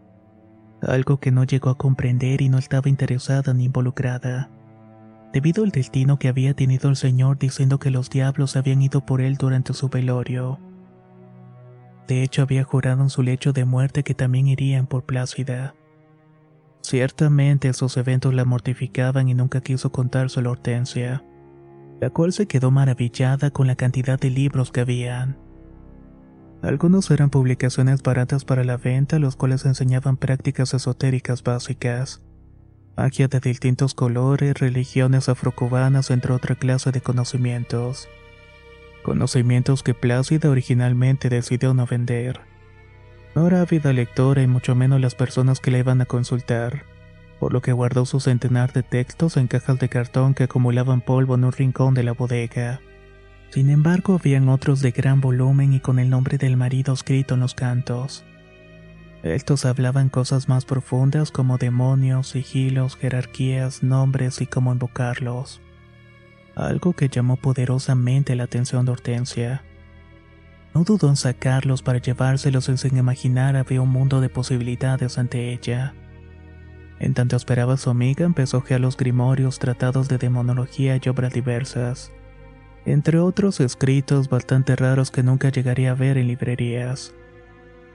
Algo 0.83 1.19
que 1.21 1.31
no 1.31 1.45
llegó 1.45 1.71
a 1.71 1.79
comprender 1.79 2.43
y 2.43 2.49
no 2.49 2.59
estaba 2.59 2.89
interesada 2.89 3.55
ni 3.55 3.65
involucrada. 3.65 4.51
Debido 5.33 5.65
al 5.65 5.71
destino 5.71 6.19
que 6.19 6.29
había 6.29 6.55
tenido 6.55 6.89
el 6.89 6.97
señor 6.97 7.39
diciendo 7.39 7.79
que 7.79 7.91
los 7.91 8.11
diablos 8.11 8.57
habían 8.57 8.83
ido 8.83 9.05
por 9.07 9.21
él 9.21 9.37
durante 9.37 9.73
su 9.73 9.89
velorio. 9.89 10.59
De 12.09 12.23
hecho 12.23 12.43
había 12.43 12.65
jurado 12.65 13.03
en 13.03 13.11
su 13.11 13.23
lecho 13.23 13.53
de 13.53 13.65
muerte 13.65 14.03
que 14.03 14.15
también 14.15 14.47
irían 14.47 14.87
por 14.87 15.05
Plácida. 15.05 15.75
Ciertamente 16.83 17.69
esos 17.69 17.97
eventos 17.97 18.35
la 18.35 18.45
mortificaban 18.45 19.29
y 19.29 19.35
nunca 19.35 19.63
quiso 19.63 19.91
contárselo 19.91 20.51
a 20.51 20.53
Hortensia, 20.53 21.25
la 22.01 22.11
cual 22.11 22.33
se 22.33 22.47
quedó 22.47 22.71
maravillada 22.71 23.51
con 23.51 23.67
la 23.67 23.77
cantidad 23.77 24.19
de 24.21 24.29
libros 24.29 24.71
que 24.71 24.81
habían. 24.81 25.39
Algunos 26.61 27.11
eran 27.11 27.31
publicaciones 27.31 28.03
baratas 28.03 28.45
para 28.45 28.65
la 28.65 28.77
venta, 28.77 29.19
los 29.19 29.37
cuales 29.37 29.65
enseñaban 29.65 30.17
prácticas 30.17 30.75
esotéricas 30.75 31.43
básicas, 31.43 32.23
magia 32.97 33.29
de 33.29 33.41
distintos 33.41 33.95
colores, 33.95 34.59
religiones 34.59 35.29
afrocubanas, 35.29 36.11
entre 36.11 36.33
otra 36.33 36.55
clase 36.55 36.91
de 36.91 37.01
conocimientos. 37.01 38.09
Conocimientos 39.05 39.83
que 39.83 39.93
Plácida 39.93 40.49
originalmente 40.49 41.29
decidió 41.29 41.75
no 41.75 41.85
vender. 41.85 42.41
No 43.35 43.47
era 43.47 43.61
ávida 43.61 43.93
lectora 43.93 44.41
y 44.41 44.47
mucho 44.47 44.75
menos 44.75 44.99
las 44.99 45.15
personas 45.15 45.61
que 45.61 45.71
la 45.71 45.77
iban 45.77 46.01
a 46.01 46.07
consultar, 46.07 46.85
por 47.39 47.53
lo 47.53 47.61
que 47.61 47.75
guardó 47.75 48.07
su 48.07 48.19
centenar 48.19 48.73
de 48.73 48.83
textos 48.83 49.37
en 49.37 49.47
cajas 49.47 49.79
de 49.79 49.91
cartón 49.91 50.33
que 50.33 50.45
acumulaban 50.45 51.03
polvo 51.03 51.35
en 51.35 51.45
un 51.45 51.53
rincón 51.53 51.93
de 51.93 52.03
la 52.03 52.13
bodega. 52.13 52.81
Sin 53.51 53.69
embargo, 53.69 54.19
habían 54.19 54.49
otros 54.49 54.81
de 54.81 54.93
gran 54.93 55.21
volumen 55.21 55.75
y 55.75 55.81
con 55.81 55.99
el 55.99 56.09
nombre 56.09 56.39
del 56.39 56.57
marido 56.57 56.95
escrito 56.95 57.35
en 57.35 57.41
los 57.41 57.55
cantos. 57.55 58.25
Estos 59.23 59.67
hablaban 59.67 60.09
cosas 60.09 60.49
más 60.49 60.65
profundas 60.65 61.31
como 61.31 61.59
demonios, 61.59 62.29
sigilos, 62.29 62.97
jerarquías, 62.97 63.83
nombres 63.83 64.41
y 64.41 64.47
cómo 64.47 64.73
invocarlos. 64.73 65.61
Algo 66.57 66.93
que 66.93 67.09
llamó 67.09 67.37
poderosamente 67.37 68.37
la 68.37 68.45
atención 68.45 68.87
de 68.87 68.93
Hortensia. 68.93 69.63
No 70.73 70.85
dudó 70.85 71.09
en 71.09 71.17
sacarlos 71.17 71.83
para 71.83 71.99
llevárselos 71.99 72.69
y 72.69 72.77
sin 72.77 72.97
imaginar 72.97 73.57
había 73.57 73.81
un 73.81 73.91
mundo 73.91 74.21
de 74.21 74.29
posibilidades 74.29 75.19
ante 75.19 75.53
ella. 75.53 75.95
En 77.01 77.15
tanto 77.15 77.37
esperaba 77.37 77.75
a 77.75 77.77
su 77.77 77.91
amiga, 77.91 78.25
empezó 78.25 78.57
a 78.57 78.61
ojear 78.61 78.81
los 78.81 78.97
grimorios, 78.97 79.59
tratados 79.59 80.09
de 80.09 80.19
demonología 80.19 80.99
y 81.03 81.09
obras 81.09 81.33
diversas, 81.33 82.13
entre 82.87 83.19
otros 83.19 83.61
escritos 83.61 84.29
bastante 84.29 84.77
raros 84.77 85.11
que 85.11 85.23
nunca 85.23 85.49
llegaría 85.49 85.91
a 85.91 85.95
ver 85.95 86.19
en 86.19 86.29
librerías. 86.29 87.15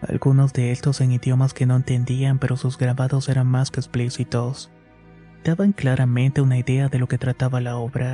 Algunos 0.02 0.54
de 0.54 0.72
estos 0.72 1.02
en 1.02 1.12
idiomas 1.12 1.54
que 1.54 1.66
no 1.66 1.76
entendían, 1.76 2.40
pero 2.40 2.56
sus 2.56 2.78
grabados 2.78 3.28
eran 3.30 3.48
más 3.48 3.72
que 3.72 3.80
explícitos. 3.80 4.72
Daban 5.44 5.74
claramente 5.74 6.42
una 6.42 6.58
idea 6.58 6.90
de 6.90 7.00
lo 7.00 7.08
que 7.08 7.18
trataba 7.18 7.62
la 7.62 7.78
obra. 7.78 8.14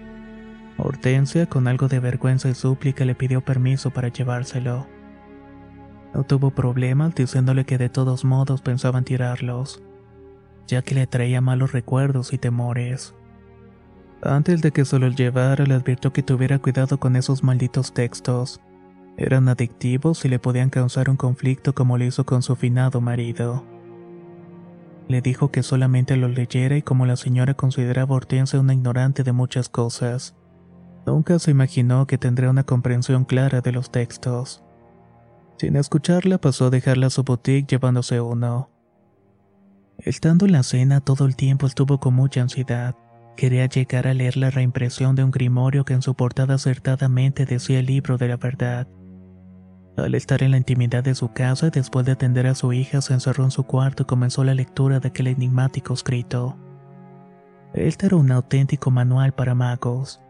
Hortensia, 0.81 1.45
con 1.45 1.67
algo 1.67 1.87
de 1.87 1.99
vergüenza 1.99 2.49
y 2.49 2.55
súplica, 2.55 3.05
le 3.05 3.15
pidió 3.15 3.41
permiso 3.41 3.91
para 3.91 4.09
llevárselo. 4.09 4.87
No 6.13 6.23
tuvo 6.23 6.51
problemas 6.51 7.15
diciéndole 7.15 7.65
que 7.65 7.77
de 7.77 7.89
todos 7.89 8.25
modos 8.25 8.61
pensaban 8.61 9.05
tirarlos, 9.05 9.81
ya 10.67 10.81
que 10.81 10.95
le 10.95 11.07
traía 11.07 11.41
malos 11.41 11.71
recuerdos 11.71 12.33
y 12.33 12.37
temores. 12.37 13.13
Antes 14.21 14.61
de 14.61 14.71
que 14.71 14.85
se 14.85 14.99
los 14.99 15.15
llevara, 15.15 15.65
le 15.65 15.73
advirtió 15.73 16.13
que 16.13 16.21
tuviera 16.21 16.59
cuidado 16.59 16.99
con 16.99 17.15
esos 17.15 17.43
malditos 17.43 17.93
textos. 17.93 18.61
Eran 19.17 19.49
adictivos 19.49 20.25
y 20.25 20.29
le 20.29 20.39
podían 20.39 20.69
causar 20.69 21.09
un 21.09 21.17
conflicto 21.17 21.73
como 21.73 21.97
lo 21.97 22.03
hizo 22.03 22.25
con 22.25 22.43
su 22.43 22.55
finado 22.55 23.01
marido. 23.01 23.65
Le 25.07 25.21
dijo 25.21 25.51
que 25.51 25.63
solamente 25.63 26.15
los 26.17 26.31
leyera 26.31 26.77
y 26.77 26.81
como 26.81 27.05
la 27.05 27.15
señora 27.15 27.53
consideraba 27.53 28.13
a 28.13 28.17
Hortensia 28.17 28.59
una 28.59 28.73
ignorante 28.73 29.23
de 29.23 29.31
muchas 29.31 29.67
cosas, 29.69 30.35
nunca 31.05 31.39
se 31.39 31.51
imaginó 31.51 32.07
que 32.07 32.17
tendría 32.17 32.49
una 32.49 32.63
comprensión 32.63 33.25
clara 33.25 33.61
de 33.61 33.71
los 33.71 33.91
textos. 33.91 34.63
Sin 35.57 35.75
escucharla 35.75 36.39
pasó 36.39 36.65
a 36.65 36.69
dejarla 36.69 37.07
a 37.07 37.11
su 37.11 37.23
boutique 37.23 37.67
llevándose 37.69 38.19
uno. 38.19 38.69
Estando 39.97 40.45
en 40.45 40.53
la 40.53 40.63
cena 40.63 41.01
todo 41.01 41.25
el 41.25 41.35
tiempo 41.35 41.67
estuvo 41.67 41.99
con 41.99 42.15
mucha 42.15 42.41
ansiedad. 42.41 42.95
Quería 43.37 43.67
llegar 43.67 44.07
a 44.07 44.13
leer 44.13 44.37
la 44.37 44.49
reimpresión 44.49 45.15
de 45.15 45.23
un 45.23 45.31
grimorio 45.31 45.85
que 45.85 45.93
en 45.93 46.01
su 46.01 46.15
portada 46.15 46.55
acertadamente 46.55 47.45
decía 47.45 47.79
el 47.79 47.85
libro 47.85 48.17
de 48.17 48.27
la 48.27 48.37
verdad. 48.37 48.87
Al 49.97 50.15
estar 50.15 50.41
en 50.41 50.51
la 50.51 50.57
intimidad 50.57 51.03
de 51.03 51.15
su 51.15 51.31
casa, 51.33 51.69
después 51.69 52.05
de 52.05 52.13
atender 52.13 52.47
a 52.47 52.55
su 52.55 52.73
hija, 52.73 53.01
se 53.01 53.13
encerró 53.13 53.43
en 53.43 53.51
su 53.51 53.63
cuarto 53.63 54.03
y 54.03 54.05
comenzó 54.05 54.43
la 54.43 54.55
lectura 54.55 54.99
de 54.99 55.09
aquel 55.09 55.27
enigmático 55.27 55.93
escrito. 55.93 56.57
Este 57.73 58.07
era 58.07 58.15
un 58.15 58.31
auténtico 58.31 58.89
manual 58.89 59.33
para 59.33 59.53
magos. 59.53 60.21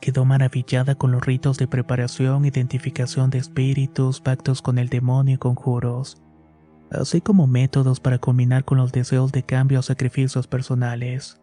Quedó 0.00 0.24
maravillada 0.24 0.94
con 0.94 1.12
los 1.12 1.24
ritos 1.24 1.58
de 1.58 1.68
preparación, 1.68 2.46
identificación 2.46 3.28
de 3.28 3.38
espíritus, 3.38 4.20
pactos 4.20 4.62
con 4.62 4.78
el 4.78 4.88
demonio 4.88 5.34
y 5.34 5.38
conjuros, 5.38 6.22
así 6.90 7.20
como 7.20 7.46
métodos 7.46 8.00
para 8.00 8.18
culminar 8.18 8.64
con 8.64 8.78
los 8.78 8.92
deseos 8.92 9.30
de 9.32 9.42
cambio 9.42 9.80
o 9.80 9.82
sacrificios 9.82 10.46
personales. 10.46 11.38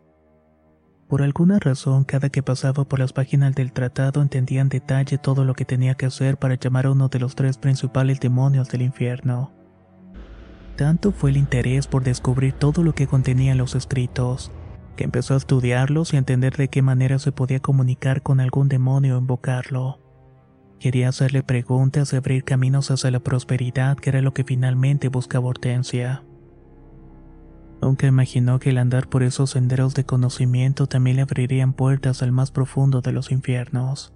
Por 1.08 1.22
alguna 1.22 1.58
razón, 1.60 2.04
cada 2.04 2.30
que 2.30 2.44
pasaba 2.44 2.84
por 2.84 3.00
las 3.00 3.14
páginas 3.14 3.56
del 3.56 3.72
tratado 3.72 4.22
entendía 4.22 4.60
en 4.60 4.70
detalle 4.70 5.18
todo 5.18 5.46
lo 5.46 5.54
que 5.54 5.64
tenía 5.64 5.96
que 5.96 6.08
hacer 6.08 6.38
para 6.38 6.56
llamar 6.56 6.88
a 6.88 6.92
uno 6.92 7.08
de 7.08 7.20
los 7.20 7.36
tres 7.36 7.58
principales 7.58 8.20
demonios 8.20 8.68
del 8.70 8.82
infierno. 8.82 9.52
Tanto 10.76 11.12
fue 11.12 11.30
el 11.30 11.38
interés 11.38 11.88
por 11.88 12.04
descubrir 12.04 12.54
todo 12.54 12.84
lo 12.84 12.94
que 12.94 13.08
contenían 13.08 13.58
los 13.58 13.74
escritos, 13.74 14.52
que 14.98 15.06
empezó 15.06 15.36
a 15.36 15.38
estudiarlos 15.38 16.12
y 16.12 16.18
a 16.18 16.20
entender 16.20 16.58
de 16.58 16.68
qué 16.68 16.82
manera 16.82 17.20
se 17.20 17.32
podía 17.32 17.62
comunicar 17.62 18.22
con 18.22 18.42
algún 18.42 18.68
demonio 18.68 19.16
o 19.16 19.20
invocarlo. 19.22 20.02
Quería 20.80 21.08
hacerle 21.10 21.42
preguntas 21.42 22.12
y 22.12 22.18
abrir 22.18 22.44
caminos 22.44 22.92
hacia 22.92 23.10
la 23.10 23.22
prosperidad, 23.22 23.98
que 23.98 24.10
era 24.10 24.22
lo 24.22 24.34
que 24.34 24.44
finalmente 24.44 25.08
buscaba 25.08 25.48
Hortensia. 25.48 26.24
Nunca 27.82 28.08
imaginó 28.08 28.60
que 28.60 28.72
el 28.72 28.78
andar 28.78 29.08
por 29.08 29.24
esos 29.24 29.52
senderos 29.52 29.94
de 29.94 30.06
conocimiento 30.06 30.88
también 30.88 31.16
le 31.16 31.22
abrirían 31.22 31.74
puertas 31.74 32.22
al 32.22 32.32
más 32.32 32.52
profundo 32.52 33.02
de 33.02 33.12
los 33.12 33.32
infiernos. 33.32 34.14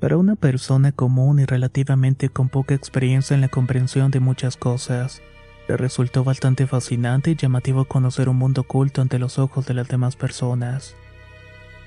Para 0.00 0.18
una 0.18 0.36
persona 0.36 0.92
común 0.92 1.40
y 1.40 1.46
relativamente 1.46 2.28
con 2.28 2.50
poca 2.50 2.74
experiencia 2.74 3.34
en 3.34 3.40
la 3.40 3.48
comprensión 3.48 4.10
de 4.10 4.20
muchas 4.20 4.56
cosas, 4.56 5.22
le 5.68 5.76
resultó 5.76 6.24
bastante 6.24 6.66
fascinante 6.66 7.30
y 7.30 7.36
llamativo 7.36 7.84
conocer 7.84 8.28
un 8.28 8.36
mundo 8.36 8.62
oculto 8.62 9.02
ante 9.02 9.18
los 9.18 9.38
ojos 9.38 9.66
de 9.66 9.74
las 9.74 9.88
demás 9.88 10.16
personas. 10.16 10.94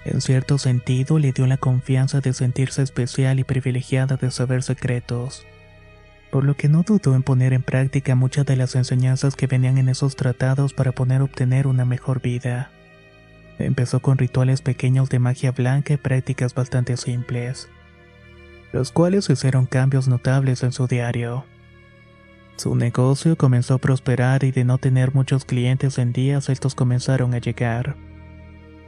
En 0.06 0.22
cierto 0.22 0.58
sentido, 0.58 1.20
le 1.20 1.32
dio 1.32 1.48
la 1.48 1.58
confianza 1.58 2.22
de 2.22 2.34
sentirse 2.34 2.82
especial 2.82 3.40
y 3.40 3.44
privilegiada 3.44 4.16
de 4.16 4.32
saber 4.32 4.64
secretos 4.64 5.46
por 6.30 6.44
lo 6.44 6.56
que 6.56 6.70
no 6.70 6.84
dudó 6.84 7.16
en 7.16 7.24
poner 7.24 7.54
en 7.54 7.64
práctica 7.64 8.16
muchas 8.16 8.46
de 8.46 8.56
las 8.56 8.76
enseñanzas 8.76 9.36
que 9.36 9.48
venían 9.48 9.78
en 9.78 9.90
esos 9.90 10.16
tratados 10.16 10.74
para 10.74 10.92
poder 10.92 11.22
obtener 11.22 11.68
una 11.68 11.86
mejor 11.86 12.22
vida. 12.22 12.70
Empezó 13.60 14.02
con 14.02 14.18
rituales 14.18 14.62
pequeños 14.62 15.10
de 15.10 15.20
magia 15.20 15.52
blanca 15.52 15.94
y 15.94 15.98
prácticas 15.98 16.54
bastante 16.54 16.96
simples, 16.98 17.70
los 18.72 18.92
cuales 18.92 19.30
hicieron 19.30 19.66
cambios 19.66 20.08
notables 20.08 20.64
en 20.64 20.74
su 20.74 20.88
diario. 20.88 21.46
Su 22.58 22.76
negocio 22.76 23.38
comenzó 23.38 23.76
a 23.76 23.78
prosperar 23.78 24.44
y 24.44 24.52
de 24.52 24.66
no 24.66 24.78
tener 24.78 25.14
muchos 25.14 25.46
clientes 25.46 25.98
en 25.98 26.12
días, 26.12 26.50
estos 26.50 26.76
comenzaron 26.76 27.34
a 27.34 27.38
llegar. 27.40 27.96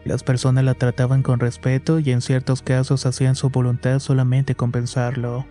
Las 0.05 0.23
personas 0.23 0.63
la 0.63 0.73
trataban 0.73 1.23
con 1.23 1.39
respeto 1.39 1.99
y 1.99 2.11
en 2.11 2.21
ciertos 2.21 2.61
casos 2.61 3.05
hacían 3.05 3.35
su 3.35 3.49
voluntad 3.49 3.99
solamente 3.99 4.55
compensarlo 4.55 5.45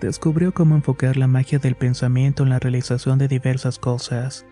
descubrió 0.00 0.52
cómo 0.52 0.74
enfocar 0.74 1.16
la 1.16 1.26
magia 1.26 1.58
del 1.58 1.74
pensamiento 1.74 2.42
en 2.42 2.50
la 2.50 2.58
realización 2.58 3.18
de 3.18 3.28
diversas 3.28 3.78
cosas, 3.78 4.46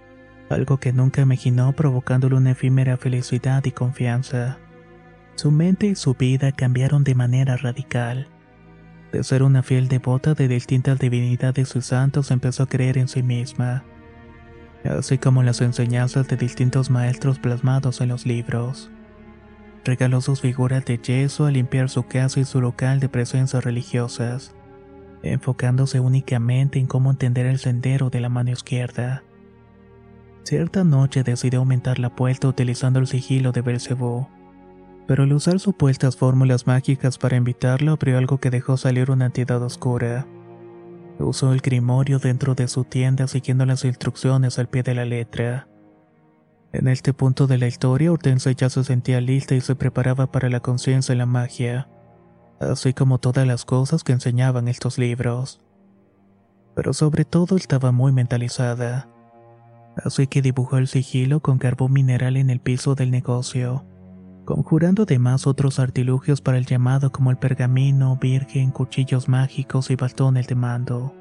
algo 0.50 0.78
que 0.78 0.92
nunca 0.92 1.22
imaginó 1.22 1.72
provocándole 1.72 2.36
una 2.36 2.52
efímera 2.52 2.96
felicidad 2.96 3.64
y 3.64 3.72
confianza. 3.72 4.58
Su 5.34 5.50
mente 5.50 5.86
y 5.86 5.94
su 5.94 6.14
vida 6.14 6.52
cambiaron 6.52 7.04
de 7.04 7.14
manera 7.14 7.56
radical. 7.56 8.28
De 9.14 9.22
ser 9.22 9.44
una 9.44 9.62
fiel 9.62 9.86
devota 9.86 10.34
de 10.34 10.48
distintas 10.48 10.98
divinidades 10.98 11.76
y 11.76 11.82
santos 11.82 12.32
empezó 12.32 12.64
a 12.64 12.66
creer 12.66 12.98
en 12.98 13.06
sí 13.06 13.22
misma, 13.22 13.84
así 14.82 15.18
como 15.18 15.44
las 15.44 15.60
enseñanzas 15.60 16.26
de 16.26 16.36
distintos 16.36 16.90
maestros 16.90 17.38
plasmados 17.38 18.00
en 18.00 18.08
los 18.08 18.26
libros. 18.26 18.90
Regaló 19.84 20.20
sus 20.20 20.40
figuras 20.40 20.84
de 20.84 20.98
yeso 20.98 21.46
a 21.46 21.52
limpiar 21.52 21.90
su 21.90 22.02
casa 22.08 22.40
y 22.40 22.44
su 22.44 22.60
local 22.60 22.98
de 22.98 23.08
presencias 23.08 23.62
religiosas 23.62 24.52
enfocándose 25.22 26.00
únicamente 26.00 26.80
en 26.80 26.88
cómo 26.88 27.12
entender 27.12 27.46
el 27.46 27.60
sendero 27.60 28.10
de 28.10 28.20
la 28.20 28.28
mano 28.28 28.50
izquierda. 28.50 29.22
Cierta 30.42 30.82
noche 30.82 31.22
decidió 31.22 31.60
aumentar 31.60 32.00
la 32.00 32.08
apuesta 32.08 32.48
utilizando 32.48 32.98
el 32.98 33.06
sigilo 33.06 33.52
de 33.52 33.62
Belcebú, 33.62 34.26
pero 35.06 35.24
al 35.24 35.32
usar 35.32 35.60
supuestas 35.60 36.16
fórmulas 36.16 36.66
mágicas 36.66 37.18
para 37.18 37.36
invitarlo 37.36 37.92
abrió 37.92 38.18
algo 38.18 38.38
que 38.38 38.50
dejó 38.50 38.76
salir 38.76 39.10
una 39.10 39.26
entidad 39.26 39.62
oscura. 39.62 40.26
Usó 41.18 41.52
el 41.52 41.60
grimorio 41.60 42.18
dentro 42.18 42.54
de 42.54 42.68
su 42.68 42.84
tienda 42.84 43.26
siguiendo 43.28 43.66
las 43.66 43.84
instrucciones 43.84 44.58
al 44.58 44.68
pie 44.68 44.82
de 44.82 44.94
la 44.94 45.04
letra. 45.04 45.68
En 46.72 46.88
este 46.88 47.12
punto 47.12 47.46
de 47.46 47.58
la 47.58 47.68
historia, 47.68 48.10
Hortensia 48.10 48.52
ya 48.52 48.68
se 48.68 48.82
sentía 48.82 49.20
lista 49.20 49.54
y 49.54 49.60
se 49.60 49.76
preparaba 49.76 50.32
para 50.32 50.50
la 50.50 50.60
conciencia 50.60 51.14
y 51.14 51.18
la 51.18 51.26
magia 51.26 51.88
así 52.60 52.92
como 52.94 53.18
todas 53.18 53.46
las 53.46 53.64
cosas 53.64 54.04
que 54.04 54.12
enseñaban 54.12 54.68
estos 54.68 54.98
libros. 54.98 55.60
Pero 56.74 56.92
sobre 56.92 57.24
todo 57.24 57.56
estaba 57.56 57.92
muy 57.92 58.12
mentalizada. 58.12 59.08
Así 59.96 60.26
que 60.26 60.42
dibujó 60.42 60.78
el 60.78 60.88
sigilo 60.88 61.40
con 61.40 61.58
carbón 61.58 61.92
mineral 61.92 62.36
en 62.36 62.50
el 62.50 62.60
piso 62.60 62.94
del 62.94 63.10
negocio, 63.10 63.84
conjurando 64.44 65.04
además 65.04 65.46
otros 65.46 65.78
artilugios 65.78 66.40
para 66.40 66.58
el 66.58 66.66
llamado 66.66 67.10
como 67.10 67.30
el 67.30 67.36
pergamino, 67.36 68.16
virgen, 68.16 68.70
cuchillos 68.70 69.28
mágicos 69.28 69.90
y 69.90 69.96
bastones 69.96 70.46
de 70.46 70.54
mando. 70.54 71.14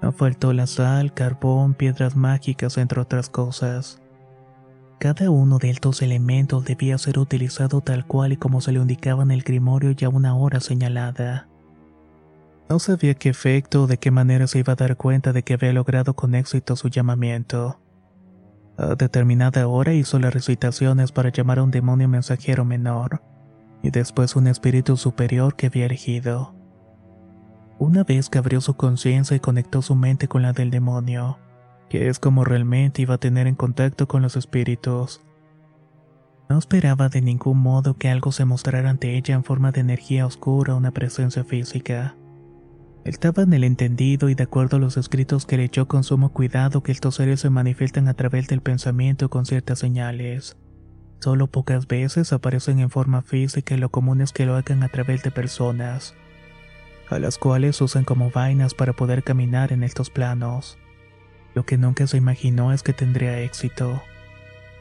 No 0.00 0.12
faltó 0.12 0.52
la 0.52 0.66
sal, 0.66 1.12
carbón, 1.12 1.74
piedras 1.74 2.16
mágicas, 2.16 2.78
entre 2.78 3.00
otras 3.00 3.28
cosas. 3.28 4.00
Cada 4.98 5.30
uno 5.30 5.58
de 5.58 5.70
estos 5.70 6.02
elementos 6.02 6.64
debía 6.64 6.98
ser 6.98 7.18
utilizado 7.18 7.80
tal 7.80 8.06
cual 8.06 8.32
y 8.32 8.36
como 8.36 8.60
se 8.60 8.72
le 8.72 8.80
indicaba 8.80 9.22
en 9.22 9.30
el 9.30 9.42
grimorio 9.42 9.92
ya 9.92 10.08
una 10.08 10.34
hora 10.34 10.60
señalada. 10.60 11.48
No 12.68 12.78
sabía 12.78 13.14
qué 13.14 13.30
efecto 13.30 13.84
o 13.84 13.86
de 13.86 13.98
qué 13.98 14.10
manera 14.10 14.46
se 14.46 14.58
iba 14.58 14.74
a 14.74 14.76
dar 14.76 14.96
cuenta 14.96 15.32
de 15.32 15.42
que 15.42 15.54
había 15.54 15.72
logrado 15.72 16.14
con 16.14 16.34
éxito 16.34 16.76
su 16.76 16.88
llamamiento. 16.88 17.78
A 18.78 18.94
determinada 18.94 19.66
hora 19.66 19.92
hizo 19.92 20.20
las 20.20 20.32
recitaciones 20.32 21.10
para 21.10 21.30
llamar 21.30 21.58
a 21.58 21.64
un 21.64 21.72
demonio 21.72 22.08
mensajero 22.08 22.64
menor, 22.64 23.22
y 23.82 23.90
después 23.90 24.36
un 24.36 24.46
espíritu 24.46 24.96
superior 24.96 25.56
que 25.56 25.66
había 25.66 25.86
elegido. 25.86 26.54
Una 27.80 28.04
vez 28.04 28.30
que 28.30 28.38
abrió 28.38 28.60
su 28.60 28.74
conciencia 28.74 29.36
y 29.36 29.40
conectó 29.40 29.82
su 29.82 29.96
mente 29.96 30.28
con 30.28 30.42
la 30.42 30.52
del 30.52 30.70
demonio, 30.70 31.38
que 31.88 32.08
es 32.08 32.20
como 32.20 32.44
realmente 32.44 33.02
iba 33.02 33.14
a 33.14 33.18
tener 33.18 33.48
en 33.48 33.56
contacto 33.56 34.06
con 34.06 34.22
los 34.22 34.36
espíritus. 34.36 35.22
No 36.48 36.56
esperaba 36.56 37.08
de 37.08 37.20
ningún 37.20 37.58
modo 37.58 37.94
que 37.94 38.08
algo 38.08 38.30
se 38.30 38.44
mostrara 38.44 38.90
ante 38.90 39.16
ella 39.16 39.34
en 39.34 39.42
forma 39.42 39.72
de 39.72 39.80
energía 39.80 40.24
oscura 40.24 40.74
o 40.74 40.76
una 40.76 40.92
presencia 40.92 41.42
física. 41.42 42.14
Estaba 43.08 43.42
en 43.42 43.54
el 43.54 43.64
entendido 43.64 44.28
y 44.28 44.34
de 44.34 44.42
acuerdo 44.42 44.76
a 44.76 44.80
los 44.80 44.98
escritos 44.98 45.46
que 45.46 45.56
leyó 45.56 45.88
con 45.88 46.04
sumo 46.04 46.30
cuidado 46.30 46.82
que 46.82 46.92
estos 46.92 47.14
seres 47.14 47.40
se 47.40 47.48
manifiestan 47.48 48.06
a 48.06 48.12
través 48.12 48.48
del 48.48 48.60
pensamiento 48.60 49.30
con 49.30 49.46
ciertas 49.46 49.78
señales. 49.78 50.58
Solo 51.18 51.46
pocas 51.46 51.86
veces 51.86 52.34
aparecen 52.34 52.80
en 52.80 52.90
forma 52.90 53.22
física 53.22 53.74
y 53.74 53.78
lo 53.78 53.88
común 53.88 54.20
es 54.20 54.32
que 54.32 54.44
lo 54.44 54.56
hagan 54.56 54.82
a 54.82 54.90
través 54.90 55.22
de 55.22 55.30
personas, 55.30 56.14
a 57.08 57.18
las 57.18 57.38
cuales 57.38 57.80
usan 57.80 58.04
como 58.04 58.30
vainas 58.30 58.74
para 58.74 58.92
poder 58.92 59.24
caminar 59.24 59.72
en 59.72 59.84
estos 59.84 60.10
planos. 60.10 60.76
Lo 61.54 61.64
que 61.64 61.78
nunca 61.78 62.06
se 62.06 62.18
imaginó 62.18 62.74
es 62.74 62.82
que 62.82 62.92
tendría 62.92 63.40
éxito. 63.40 64.02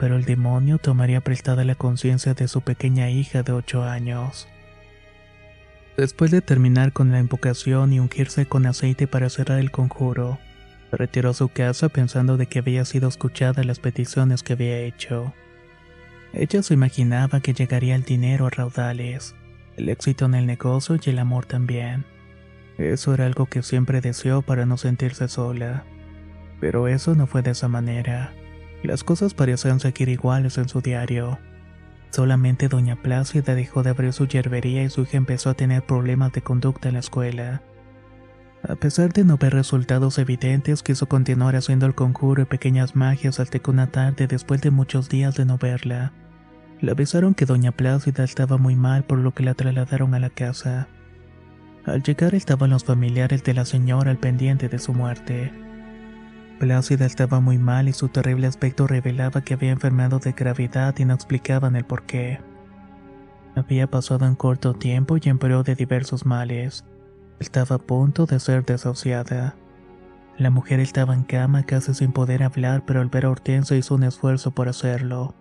Pero 0.01 0.17
el 0.17 0.25
demonio 0.25 0.79
tomaría 0.79 1.21
prestada 1.21 1.63
la 1.63 1.75
conciencia 1.75 2.33
de 2.33 2.49
su 2.49 2.59
pequeña 2.59 3.09
hija 3.09 3.43
de 3.43 3.53
ocho 3.53 3.83
años. 3.83 4.49
Después 5.97 6.29
de 6.29 6.41
terminar 6.41 6.93
con 6.93 7.11
la 7.11 7.19
invocación 7.19 7.91
y 7.91 7.99
ungirse 7.99 8.45
con 8.45 8.67
aceite 8.67 9.07
para 9.07 9.29
cerrar 9.29 9.57
el 9.57 9.71
conjuro, 9.71 10.37
retiró 10.91 11.31
a 11.31 11.33
su 11.33 11.49
casa 11.49 11.89
pensando 11.89 12.37
de 12.37 12.45
que 12.45 12.59
había 12.59 12.85
sido 12.85 13.09
escuchada 13.09 13.63
las 13.63 13.79
peticiones 13.79 14.43
que 14.43 14.53
había 14.53 14.77
hecho. 14.77 15.33
Ella 16.33 16.61
se 16.61 16.75
imaginaba 16.75 17.39
que 17.39 17.53
llegaría 17.53 17.95
el 17.95 18.03
dinero 18.03 18.45
a 18.45 18.51
raudales, 18.51 19.35
el 19.75 19.89
éxito 19.89 20.25
en 20.25 20.35
el 20.35 20.45
negocio 20.45 20.99
y 21.03 21.09
el 21.09 21.17
amor 21.17 21.47
también. 21.47 22.05
Eso 22.77 23.15
era 23.15 23.25
algo 23.25 23.47
que 23.47 23.63
siempre 23.63 23.99
deseó 23.99 24.43
para 24.43 24.67
no 24.67 24.77
sentirse 24.77 25.27
sola. 25.27 25.83
Pero 26.59 26.87
eso 26.87 27.15
no 27.15 27.25
fue 27.25 27.41
de 27.41 27.51
esa 27.51 27.69
manera. 27.69 28.33
Las 28.83 29.03
cosas 29.03 29.33
parecían 29.33 29.79
seguir 29.79 30.09
iguales 30.09 30.59
en 30.59 30.69
su 30.69 30.81
diario. 30.81 31.39
Solamente 32.09 32.67
doña 32.67 32.95
Plácida 32.95 33.53
dejó 33.53 33.83
de 33.83 33.91
abrir 33.91 34.13
su 34.13 34.27
yerbería 34.27 34.83
y 34.83 34.89
su 34.89 35.01
hija 35.01 35.17
empezó 35.17 35.49
a 35.49 35.53
tener 35.53 35.83
problemas 35.85 36.31
de 36.31 36.41
conducta 36.41 36.87
en 36.87 36.95
la 36.95 37.01
escuela. 37.01 37.61
A 38.67 38.75
pesar 38.75 39.13
de 39.13 39.23
no 39.23 39.37
ver 39.37 39.53
resultados 39.53 40.17
evidentes, 40.17 40.83
quiso 40.83 41.07
continuar 41.07 41.55
haciendo 41.55 41.85
el 41.85 41.95
conjuro 41.95 42.41
y 42.41 42.45
pequeñas 42.45 42.95
magias 42.95 43.39
hasta 43.39 43.59
que 43.59 43.71
una 43.71 43.87
tarde, 43.87 44.27
después 44.27 44.61
de 44.61 44.71
muchos 44.71 45.09
días 45.09 45.35
de 45.35 45.45
no 45.45 45.57
verla, 45.57 46.11
le 46.81 46.91
avisaron 46.91 47.33
que 47.33 47.45
doña 47.45 47.71
Plácida 47.71 48.23
estaba 48.23 48.57
muy 48.57 48.75
mal 48.75 49.03
por 49.03 49.19
lo 49.19 49.33
que 49.33 49.43
la 49.43 49.53
trasladaron 49.53 50.13
a 50.13 50.19
la 50.19 50.29
casa. 50.29 50.87
Al 51.85 52.03
llegar 52.03 52.35
estaban 52.35 52.71
los 52.71 52.83
familiares 52.83 53.43
de 53.43 53.53
la 53.53 53.65
señora 53.65 54.11
al 54.11 54.17
pendiente 54.17 54.69
de 54.69 54.79
su 54.79 54.93
muerte. 54.93 55.51
Plácida 56.59 57.05
estaba 57.05 57.39
muy 57.39 57.59
mal 57.59 57.87
y 57.87 57.93
su 57.93 58.09
terrible 58.09 58.47
aspecto 58.47 58.87
revelaba 58.87 59.41
que 59.41 59.53
había 59.53 59.71
enfermado 59.71 60.17
de 60.17 60.31
gravedad 60.31 60.95
y 60.97 61.05
no 61.05 61.13
explicaban 61.13 61.75
el 61.75 61.85
por 61.85 62.03
qué. 62.07 62.39
Había 63.55 63.89
pasado 63.89 64.25
en 64.25 64.35
corto 64.35 64.73
tiempo 64.73 65.17
y 65.17 65.29
empeoró 65.29 65.61
de 65.61 65.75
diversos 65.75 66.25
males. 66.25 66.83
Estaba 67.39 67.75
a 67.75 67.79
punto 67.79 68.25
de 68.25 68.39
ser 68.39 68.65
desahuciada. 68.65 69.55
La 70.37 70.49
mujer 70.49 70.79
estaba 70.79 71.13
en 71.13 71.23
cama 71.23 71.63
casi 71.63 71.93
sin 71.93 72.11
poder 72.11 72.41
hablar, 72.41 72.83
pero 72.87 73.01
al 73.01 73.09
ver 73.09 73.25
a 73.25 73.29
Hortensia 73.29 73.77
hizo 73.77 73.93
un 73.93 74.03
esfuerzo 74.03 74.51
por 74.51 74.67
hacerlo. 74.67 75.35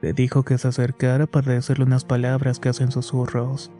Le 0.00 0.14
dijo 0.14 0.44
que 0.44 0.56
se 0.56 0.68
acercara 0.68 1.26
para 1.26 1.52
decirle 1.52 1.84
unas 1.84 2.04
palabras 2.04 2.58
casi 2.58 2.84
en 2.84 2.92
susurros. 2.92 3.70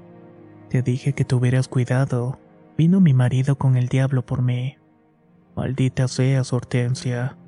Te 0.69 0.83
dije 0.83 1.15
que 1.15 1.25
tuvieras 1.25 1.69
cuidado. 1.69 2.39
Vino 2.77 3.01
mi 3.01 3.15
marido 3.15 3.57
con 3.57 3.77
el 3.77 3.89
diablo 3.89 4.25
por 4.25 4.43
mí. 4.43 4.77
Maldita 5.57 6.07
seas, 6.07 6.53
Hortensia. 6.53 7.39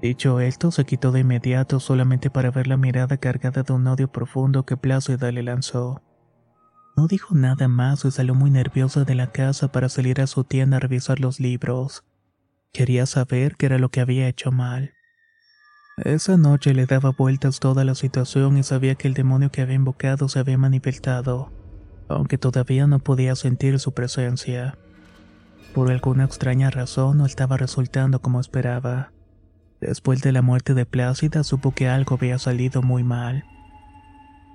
Dicho 0.00 0.38
esto, 0.38 0.70
se 0.70 0.84
quitó 0.84 1.10
de 1.10 1.20
inmediato 1.20 1.80
solamente 1.80 2.30
para 2.30 2.52
ver 2.52 2.68
la 2.68 2.76
mirada 2.76 3.16
cargada 3.16 3.64
de 3.64 3.72
un 3.72 3.88
odio 3.88 4.06
profundo 4.12 4.64
que 4.64 4.76
Plácida 4.76 5.32
le 5.32 5.42
lanzó. 5.42 6.00
No 6.96 7.08
dijo 7.08 7.34
nada 7.34 7.66
más 7.66 8.04
y 8.04 8.12
salió 8.12 8.36
muy 8.36 8.52
nerviosa 8.52 9.02
de 9.02 9.16
la 9.16 9.32
casa 9.32 9.72
para 9.72 9.88
salir 9.88 10.20
a 10.20 10.28
su 10.28 10.44
tienda 10.44 10.76
a 10.76 10.80
revisar 10.80 11.18
los 11.18 11.40
libros. 11.40 12.04
Quería 12.72 13.04
saber 13.06 13.56
qué 13.56 13.66
era 13.66 13.78
lo 13.78 13.88
que 13.88 14.00
había 14.00 14.28
hecho 14.28 14.52
mal. 14.52 14.94
Esa 16.04 16.36
noche 16.36 16.72
le 16.72 16.86
daba 16.86 17.10
vueltas 17.10 17.58
toda 17.58 17.84
la 17.84 17.96
situación 17.96 18.56
y 18.58 18.62
sabía 18.62 18.94
que 18.94 19.08
el 19.08 19.14
demonio 19.14 19.50
que 19.50 19.62
había 19.62 19.74
invocado 19.74 20.28
se 20.28 20.38
había 20.38 20.56
manifestado, 20.56 21.50
aunque 22.08 22.38
todavía 22.38 22.86
no 22.86 23.00
podía 23.00 23.34
sentir 23.34 23.80
su 23.80 23.92
presencia. 23.92 24.78
Por 25.74 25.90
alguna 25.90 26.24
extraña 26.24 26.70
razón 26.70 27.18
no 27.18 27.26
estaba 27.26 27.56
resultando 27.56 28.20
como 28.20 28.40
esperaba. 28.40 29.12
Después 29.80 30.22
de 30.22 30.32
la 30.32 30.42
muerte 30.42 30.74
de 30.74 30.86
Plácida 30.86 31.44
supo 31.44 31.72
que 31.72 31.88
algo 31.88 32.16
había 32.16 32.38
salido 32.38 32.82
muy 32.82 33.04
mal. 33.04 33.44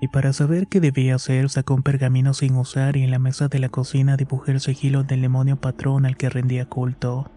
Y 0.02 0.10
para 0.10 0.34
saber 0.34 0.68
qué 0.68 0.82
debía 0.82 1.16
hacer 1.16 1.50
sacó 1.50 1.76
un 1.76 1.84
pergamino 1.84 2.34
sin 2.34 2.56
usar 2.58 2.98
y 2.98 3.04
en 3.04 3.12
la 3.12 3.20
mesa 3.20 3.48
de 3.48 3.60
la 3.60 3.70
cocina 3.70 4.18
dibujó 4.18 4.52
el 4.52 4.60
sigilo 4.60 5.04
del 5.04 5.22
demonio 5.22 5.56
patrón 5.56 6.06
al 6.06 6.18
que 6.18 6.30
rendía 6.30 6.66
culto. 6.66 7.32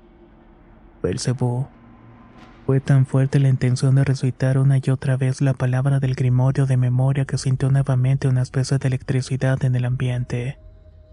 Belcebú. 1.03 1.69
Fue 2.65 2.81
tan 2.81 3.07
fuerte 3.07 3.39
la 3.39 3.49
intención 3.49 3.95
de 3.95 4.03
recitar 4.03 4.59
una 4.59 4.79
y 4.79 4.91
otra 4.91 5.17
vez 5.17 5.41
la 5.41 5.55
palabra 5.55 6.01
del 6.01 6.17
grimorio 6.17 6.67
de 6.67 6.77
memoria 6.77 7.25
que 7.25 7.39
sintió 7.39 7.71
nuevamente 7.71 8.27
una 8.27 8.43
especie 8.43 8.79
de 8.79 8.89
electricidad 8.89 9.63
en 9.65 9.77
el 9.77 9.85
ambiente 9.85 10.59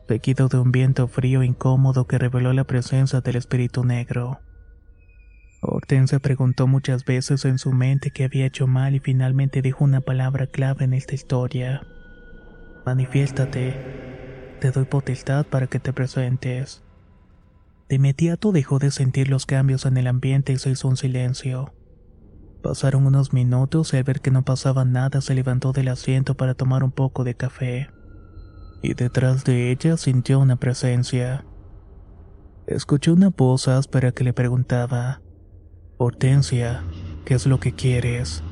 seguido 0.08 0.48
de 0.48 0.60
un 0.60 0.72
viento 0.72 1.08
frío 1.08 1.42
e 1.42 1.46
incómodo 1.46 2.06
que 2.06 2.18
reveló 2.18 2.54
la 2.54 2.66
presencia 2.66 3.22
del 3.22 3.38
espíritu 3.38 3.84
negro. 3.84 4.40
Hortensia 5.62 6.20
preguntó 6.20 6.68
muchas 6.68 7.06
veces 7.06 7.46
en 7.46 7.58
su 7.58 7.72
mente 7.72 8.12
qué 8.12 8.26
había 8.26 8.46
hecho 8.46 8.68
mal 8.68 8.96
y 8.96 9.00
finalmente 9.00 9.62
dijo 9.62 9.84
una 9.84 10.02
palabra 10.02 10.48
clave 10.48 10.86
en 10.86 10.94
esta 10.94 11.16
historia. 11.16 11.88
Manifiéstate. 12.86 14.58
Te 14.60 14.72
doy 14.72 14.86
potestad 14.86 15.46
para 15.46 15.68
que 15.68 15.80
te 15.80 15.94
presentes. 15.94 16.84
De 17.88 17.96
inmediato 17.96 18.52
dejó 18.52 18.80
de 18.80 18.92
sentir 18.92 19.30
los 19.30 19.46
cambios 19.46 19.86
en 19.86 19.98
el 19.98 20.08
ambiente 20.08 20.52
y 20.52 20.58
se 20.58 20.72
hizo 20.72 20.88
un 20.90 20.98
silencio. 20.98 21.74
Pasaron 22.62 23.06
unos 23.06 23.34
minutos 23.34 23.94
y 23.94 23.98
al 23.98 24.04
ver 24.04 24.20
que 24.20 24.32
no 24.32 24.44
pasaba 24.44 24.84
nada 24.84 25.22
se 25.22 25.34
levantó 25.34 25.72
del 25.72 25.90
asiento 25.90 26.36
para 26.36 26.56
tomar 26.56 26.84
un 26.84 26.92
poco 26.92 27.24
de 27.24 27.36
café 27.36 27.93
y 28.84 28.94
detrás 28.94 29.46
de 29.46 29.72
ella 29.72 29.96
sintió 29.98 30.40
una 30.40 30.58
presencia. 30.58 31.46
Escuchó 32.68 33.14
una 33.14 33.30
voz 33.30 33.70
áspera 33.70 34.12
que 34.12 34.26
le 34.26 34.34
preguntaba, 34.34 35.22
Hortensia, 35.98 36.84
¿qué 37.26 37.34
es 37.34 37.48
lo 37.48 37.62
que 37.62 37.72
quieres? 37.72 38.44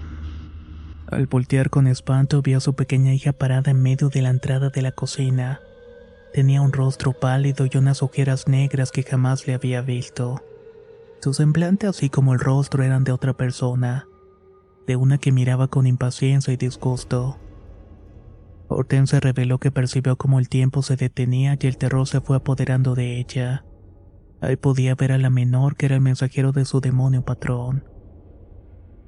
Al 1.08 1.28
voltear 1.28 1.70
con 1.70 1.86
espanto 1.86 2.42
vio 2.42 2.58
a 2.58 2.62
su 2.62 2.74
pequeña 2.74 3.14
hija 3.14 3.34
parada 3.34 3.72
en 3.72 3.82
medio 3.82 4.08
de 4.08 4.22
la 4.22 4.30
entrada 4.30 4.70
de 4.70 4.82
la 4.82 4.94
cocina. 4.94 5.60
Tenía 6.34 6.62
un 6.62 6.72
rostro 6.72 7.12
pálido 7.12 7.68
y 7.70 7.78
unas 7.78 8.02
ojeras 8.02 8.48
negras 8.48 8.92
que 8.92 9.04
jamás 9.04 9.46
le 9.48 9.54
había 9.54 9.82
visto. 9.82 10.42
Su 11.20 11.34
semblante 11.34 11.88
así 11.88 12.10
como 12.10 12.32
el 12.34 12.40
rostro 12.40 12.84
eran 12.84 13.04
de 13.04 13.12
otra 13.12 13.34
persona, 13.34 14.08
de 14.88 14.96
una 14.96 15.18
que 15.18 15.34
miraba 15.34 15.68
con 15.68 15.88
impaciencia 15.88 16.54
y 16.54 16.58
disgusto. 16.58 17.38
Hortensia 18.74 19.20
reveló 19.20 19.60
que 19.60 19.70
percibió 19.70 20.16
como 20.16 20.40
el 20.40 20.48
tiempo 20.48 20.82
se 20.82 20.96
detenía 20.96 21.58
y 21.60 21.68
el 21.68 21.78
terror 21.78 22.08
se 22.08 22.22
fue 22.22 22.38
apoderando 22.38 22.96
de 22.96 23.20
ella. 23.20 23.66
Ahí 24.40 24.56
podía 24.56 24.96
ver 24.96 25.12
a 25.12 25.18
la 25.18 25.30
menor 25.30 25.76
que 25.76 25.88
era 25.88 25.96
el 25.96 26.02
mensajero 26.02 26.52
de 26.52 26.66
su 26.66 26.80
demonio 26.80 27.24
patrón. 27.24 27.84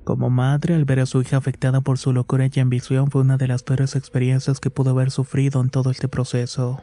Como 0.03 0.29
madre, 0.29 0.75
al 0.75 0.83
ver 0.83 0.99
a 0.99 1.05
su 1.05 1.21
hija 1.21 1.37
afectada 1.37 1.79
por 1.79 1.97
su 1.97 2.11
locura 2.11 2.49
y 2.53 2.59
ambición 2.59 3.09
fue 3.09 3.21
una 3.21 3.37
de 3.37 3.47
las 3.47 3.63
peores 3.63 3.95
experiencias 3.95 4.59
que 4.59 4.69
pudo 4.69 4.91
haber 4.91 5.11
sufrido 5.11 5.61
en 5.61 5.69
todo 5.69 5.91
este 5.91 6.09
proceso. 6.09 6.81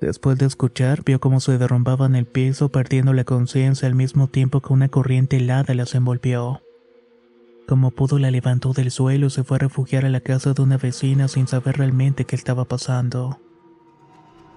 Después 0.00 0.36
de 0.38 0.46
escuchar, 0.46 1.04
vio 1.04 1.20
cómo 1.20 1.38
se 1.38 1.58
derrumbaba 1.58 2.06
en 2.06 2.16
el 2.16 2.26
piso 2.26 2.70
perdiendo 2.70 3.12
la 3.12 3.22
conciencia 3.22 3.86
al 3.86 3.94
mismo 3.94 4.26
tiempo 4.26 4.60
que 4.60 4.72
una 4.72 4.88
corriente 4.88 5.36
helada 5.36 5.74
las 5.74 5.94
envolvió. 5.94 6.60
Como 7.68 7.90
pudo 7.90 8.18
la 8.18 8.30
levantó 8.30 8.72
del 8.72 8.90
suelo 8.90 9.26
y 9.26 9.30
se 9.30 9.44
fue 9.44 9.56
a 9.56 9.60
refugiar 9.60 10.04
a 10.04 10.10
la 10.10 10.20
casa 10.20 10.52
de 10.52 10.62
una 10.62 10.76
vecina 10.76 11.28
sin 11.28 11.46
saber 11.46 11.78
realmente 11.78 12.24
qué 12.24 12.36
estaba 12.36 12.64
pasando. 12.64 13.40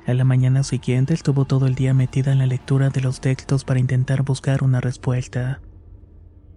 A 0.08 0.14
la 0.14 0.24
mañana 0.24 0.64
siguiente 0.64 1.14
estuvo 1.14 1.46
todo 1.46 1.66
el 1.66 1.76
día 1.76 1.94
metida 1.94 2.32
en 2.32 2.40
la 2.40 2.46
lectura 2.46 2.90
de 2.90 3.02
los 3.02 3.22
textos 3.22 3.64
para 3.64 3.80
intentar 3.80 4.24
buscar 4.24 4.64
una 4.64 4.82
respuesta. 4.82 5.62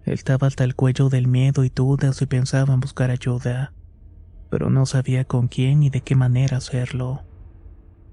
Estaba 0.05 0.47
hasta 0.47 0.63
el 0.63 0.75
cuello 0.75 1.09
del 1.09 1.27
miedo 1.27 1.63
y 1.63 1.69
dudas 1.69 2.21
y 2.21 2.25
pensaba 2.25 2.73
en 2.73 2.79
buscar 2.79 3.09
ayuda, 3.09 3.73
pero 4.51 4.69
no 4.69 4.85
sabía 4.85 5.25
con 5.25 5.47
quién 5.47 5.83
y 5.83 5.89
de 5.89 6.01
qué 6.01 6.15
manera 6.15 6.57
hacerlo. 6.57 7.23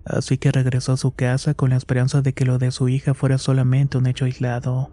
Así 0.06 0.38
que 0.38 0.52
regresó 0.52 0.92
a 0.92 0.96
su 0.96 1.12
casa 1.12 1.54
con 1.54 1.70
la 1.70 1.76
esperanza 1.76 2.22
de 2.22 2.32
que 2.32 2.44
lo 2.44 2.58
de 2.58 2.70
su 2.70 2.88
hija 2.88 3.12
fuera 3.12 3.38
solamente 3.38 3.98
un 3.98 4.06
hecho 4.06 4.24
aislado. 4.24 4.90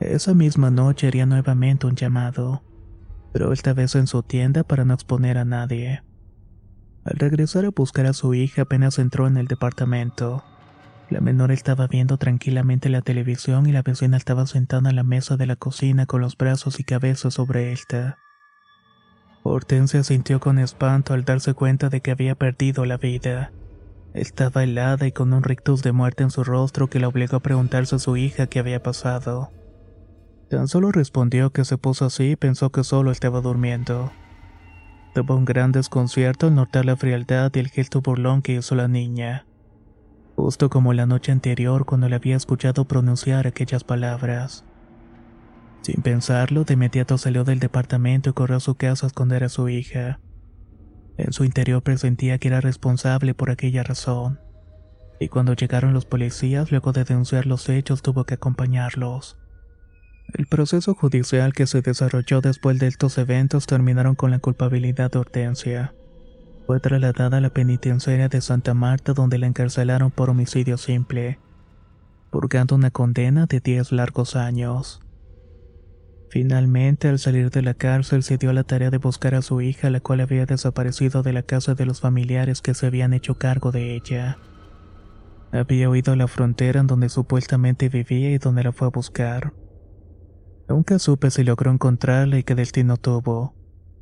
Esa 0.00 0.32
misma 0.32 0.70
noche 0.70 1.08
haría 1.08 1.26
nuevamente 1.26 1.86
un 1.86 1.96
llamado, 1.96 2.62
pero 3.32 3.52
esta 3.52 3.72
vez 3.72 3.96
en 3.96 4.06
su 4.06 4.22
tienda 4.22 4.62
para 4.62 4.84
no 4.84 4.94
exponer 4.94 5.38
a 5.38 5.44
nadie. 5.44 6.02
Al 7.04 7.18
regresar 7.18 7.64
a 7.64 7.70
buscar 7.70 8.06
a 8.06 8.12
su 8.12 8.34
hija 8.34 8.62
apenas 8.62 8.98
entró 8.98 9.26
en 9.26 9.36
el 9.36 9.46
departamento. 9.46 10.44
La 11.10 11.20
menor 11.20 11.50
estaba 11.50 11.86
viendo 11.86 12.18
tranquilamente 12.18 12.90
la 12.90 13.00
televisión 13.00 13.66
y 13.66 13.72
la 13.72 13.82
vecina 13.82 14.16
estaba 14.16 14.46
sentada 14.46 14.90
en 14.90 14.96
la 14.96 15.04
mesa 15.04 15.36
de 15.36 15.46
la 15.46 15.56
cocina 15.56 16.06
con 16.06 16.20
los 16.20 16.36
brazos 16.36 16.78
y 16.78 16.84
cabeza 16.84 17.30
sobre 17.30 17.72
esta. 17.72 18.18
Hortensia 19.42 20.04
sintió 20.04 20.38
con 20.38 20.58
espanto 20.58 21.14
al 21.14 21.24
darse 21.24 21.54
cuenta 21.54 21.88
de 21.88 22.02
que 22.02 22.10
había 22.10 22.34
perdido 22.34 22.84
la 22.84 22.98
vida. 22.98 23.52
Estaba 24.12 24.64
helada 24.64 25.06
y 25.06 25.12
con 25.12 25.32
un 25.32 25.42
rictus 25.42 25.82
de 25.82 25.92
muerte 25.92 26.22
en 26.22 26.30
su 26.30 26.44
rostro 26.44 26.88
que 26.88 27.00
la 27.00 27.08
obligó 27.08 27.36
a 27.36 27.40
preguntarse 27.40 27.96
a 27.96 27.98
su 27.98 28.16
hija 28.16 28.46
qué 28.46 28.58
había 28.58 28.82
pasado. 28.82 29.50
Tan 30.48 30.66
solo 30.66 30.92
respondió 30.92 31.50
que 31.50 31.64
se 31.64 31.76
puso 31.76 32.06
así 32.06 32.30
y 32.30 32.36
pensó 32.36 32.70
que 32.70 32.82
solo 32.82 33.10
estaba 33.10 33.42
durmiendo. 33.42 34.10
Tuvo 35.14 35.36
un 35.36 35.44
gran 35.44 35.72
desconcierto 35.72 36.46
al 36.46 36.54
notar 36.54 36.86
la 36.86 36.96
frialdad 36.96 37.52
y 37.54 37.58
el 37.58 37.68
gesto 37.68 38.00
burlón 38.00 38.40
que 38.40 38.54
hizo 38.54 38.74
la 38.74 38.88
niña. 38.88 39.46
Justo 40.36 40.70
como 40.70 40.94
la 40.94 41.04
noche 41.04 41.32
anterior 41.32 41.84
cuando 41.84 42.08
le 42.08 42.16
había 42.16 42.36
escuchado 42.36 42.86
pronunciar 42.86 43.46
aquellas 43.46 43.84
palabras. 43.84 44.64
Sin 45.82 46.02
pensarlo, 46.02 46.64
de 46.64 46.74
inmediato 46.74 47.18
salió 47.18 47.44
del 47.44 47.58
departamento 47.58 48.30
y 48.30 48.32
corrió 48.32 48.56
a 48.56 48.60
su 48.60 48.74
casa 48.74 49.06
a 49.06 49.08
esconder 49.08 49.44
a 49.44 49.48
su 49.48 49.68
hija. 49.68 50.20
En 51.18 51.32
su 51.32 51.44
interior 51.44 51.82
presentía 51.82 52.38
que 52.38 52.48
era 52.48 52.60
responsable 52.60 53.34
por 53.34 53.50
aquella 53.50 53.82
razón. 53.82 54.40
Y 55.20 55.28
cuando 55.28 55.54
llegaron 55.54 55.92
los 55.92 56.06
policías, 56.06 56.70
luego 56.70 56.92
de 56.92 57.04
denunciar 57.04 57.44
los 57.44 57.68
hechos, 57.68 58.02
tuvo 58.02 58.24
que 58.24 58.34
acompañarlos. 58.34 59.36
El 60.34 60.46
proceso 60.46 60.94
judicial 60.94 61.54
que 61.54 61.66
se 61.66 61.80
desarrolló 61.80 62.42
después 62.42 62.78
de 62.78 62.86
estos 62.86 63.16
eventos 63.16 63.66
terminaron 63.66 64.14
con 64.14 64.30
la 64.30 64.38
culpabilidad 64.38 65.10
de 65.10 65.18
Hortensia. 65.18 65.94
Fue 66.66 66.80
trasladada 66.80 67.38
a 67.38 67.40
la 67.40 67.48
penitenciaria 67.48 68.28
de 68.28 68.42
Santa 68.42 68.74
Marta 68.74 69.14
donde 69.14 69.38
la 69.38 69.46
encarcelaron 69.46 70.10
por 70.10 70.28
homicidio 70.28 70.76
simple, 70.76 71.38
purgando 72.30 72.74
una 72.74 72.90
condena 72.90 73.46
de 73.46 73.60
10 73.60 73.92
largos 73.92 74.36
años. 74.36 75.00
Finalmente, 76.28 77.08
al 77.08 77.18
salir 77.18 77.50
de 77.50 77.62
la 77.62 77.72
cárcel, 77.72 78.22
se 78.22 78.36
dio 78.36 78.52
la 78.52 78.64
tarea 78.64 78.90
de 78.90 78.98
buscar 78.98 79.34
a 79.34 79.40
su 79.40 79.62
hija, 79.62 79.88
la 79.88 80.00
cual 80.00 80.20
había 80.20 80.44
desaparecido 80.44 81.22
de 81.22 81.32
la 81.32 81.42
casa 81.42 81.74
de 81.74 81.86
los 81.86 82.02
familiares 82.02 82.60
que 82.60 82.74
se 82.74 82.86
habían 82.86 83.14
hecho 83.14 83.36
cargo 83.36 83.72
de 83.72 83.94
ella. 83.94 84.36
Había 85.52 85.88
huido 85.88 86.12
a 86.12 86.16
la 86.16 86.28
frontera 86.28 86.80
en 86.80 86.86
donde 86.86 87.08
supuestamente 87.08 87.88
vivía 87.88 88.30
y 88.30 88.36
donde 88.36 88.64
la 88.64 88.72
fue 88.72 88.88
a 88.88 88.90
buscar. 88.90 89.54
Nunca 90.68 90.98
supe 90.98 91.30
si 91.30 91.44
logró 91.44 91.70
encontrarla 91.70 92.38
y 92.38 92.42
qué 92.42 92.54
destino 92.54 92.98
tuvo. 92.98 93.54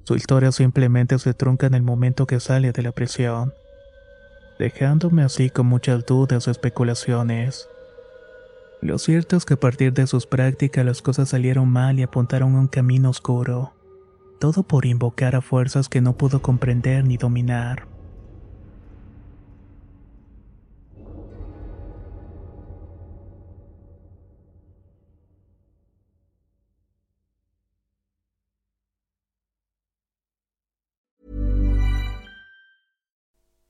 Su 0.03 0.17
historia 0.17 0.51
simplemente 0.51 1.19
se 1.19 1.33
trunca 1.33 1.67
en 1.67 1.75
el 1.75 1.83
momento 1.83 2.27
que 2.27 2.41
sale 2.41 2.73
de 2.73 2.83
la 2.83 2.93
prisión, 2.93 3.53
dejándome 4.59 5.23
así 5.23 5.49
con 5.51 5.67
muchas 5.67 6.05
dudas 6.07 6.49
o 6.49 6.51
especulaciones. 6.51 7.69
Lo 8.83 8.99
cierto 8.99 9.37
es 9.37 9.45
que 9.45 9.55
a 9.55 9.61
partir 9.61 9.93
de 9.93 10.07
sus 10.07 10.27
prácticas 10.27 10.85
las 10.85 11.03
cosas 11.03 11.29
salieron 11.29 11.69
mal 11.69 11.99
y 11.99 12.03
apuntaron 12.03 12.57
a 12.57 12.61
un 12.61 12.69
camino 12.69 13.11
oscuro. 13.11 13.73
Todo 14.41 14.65
por 14.65 14.87
invocar 14.87 15.35
a 15.35 15.41
fuerzas 15.41 15.89
que 15.89 16.01
no 16.01 16.17
pudo 16.17 16.43
comprender 16.43 17.05
ni 17.05 17.17
dominar. 17.17 17.96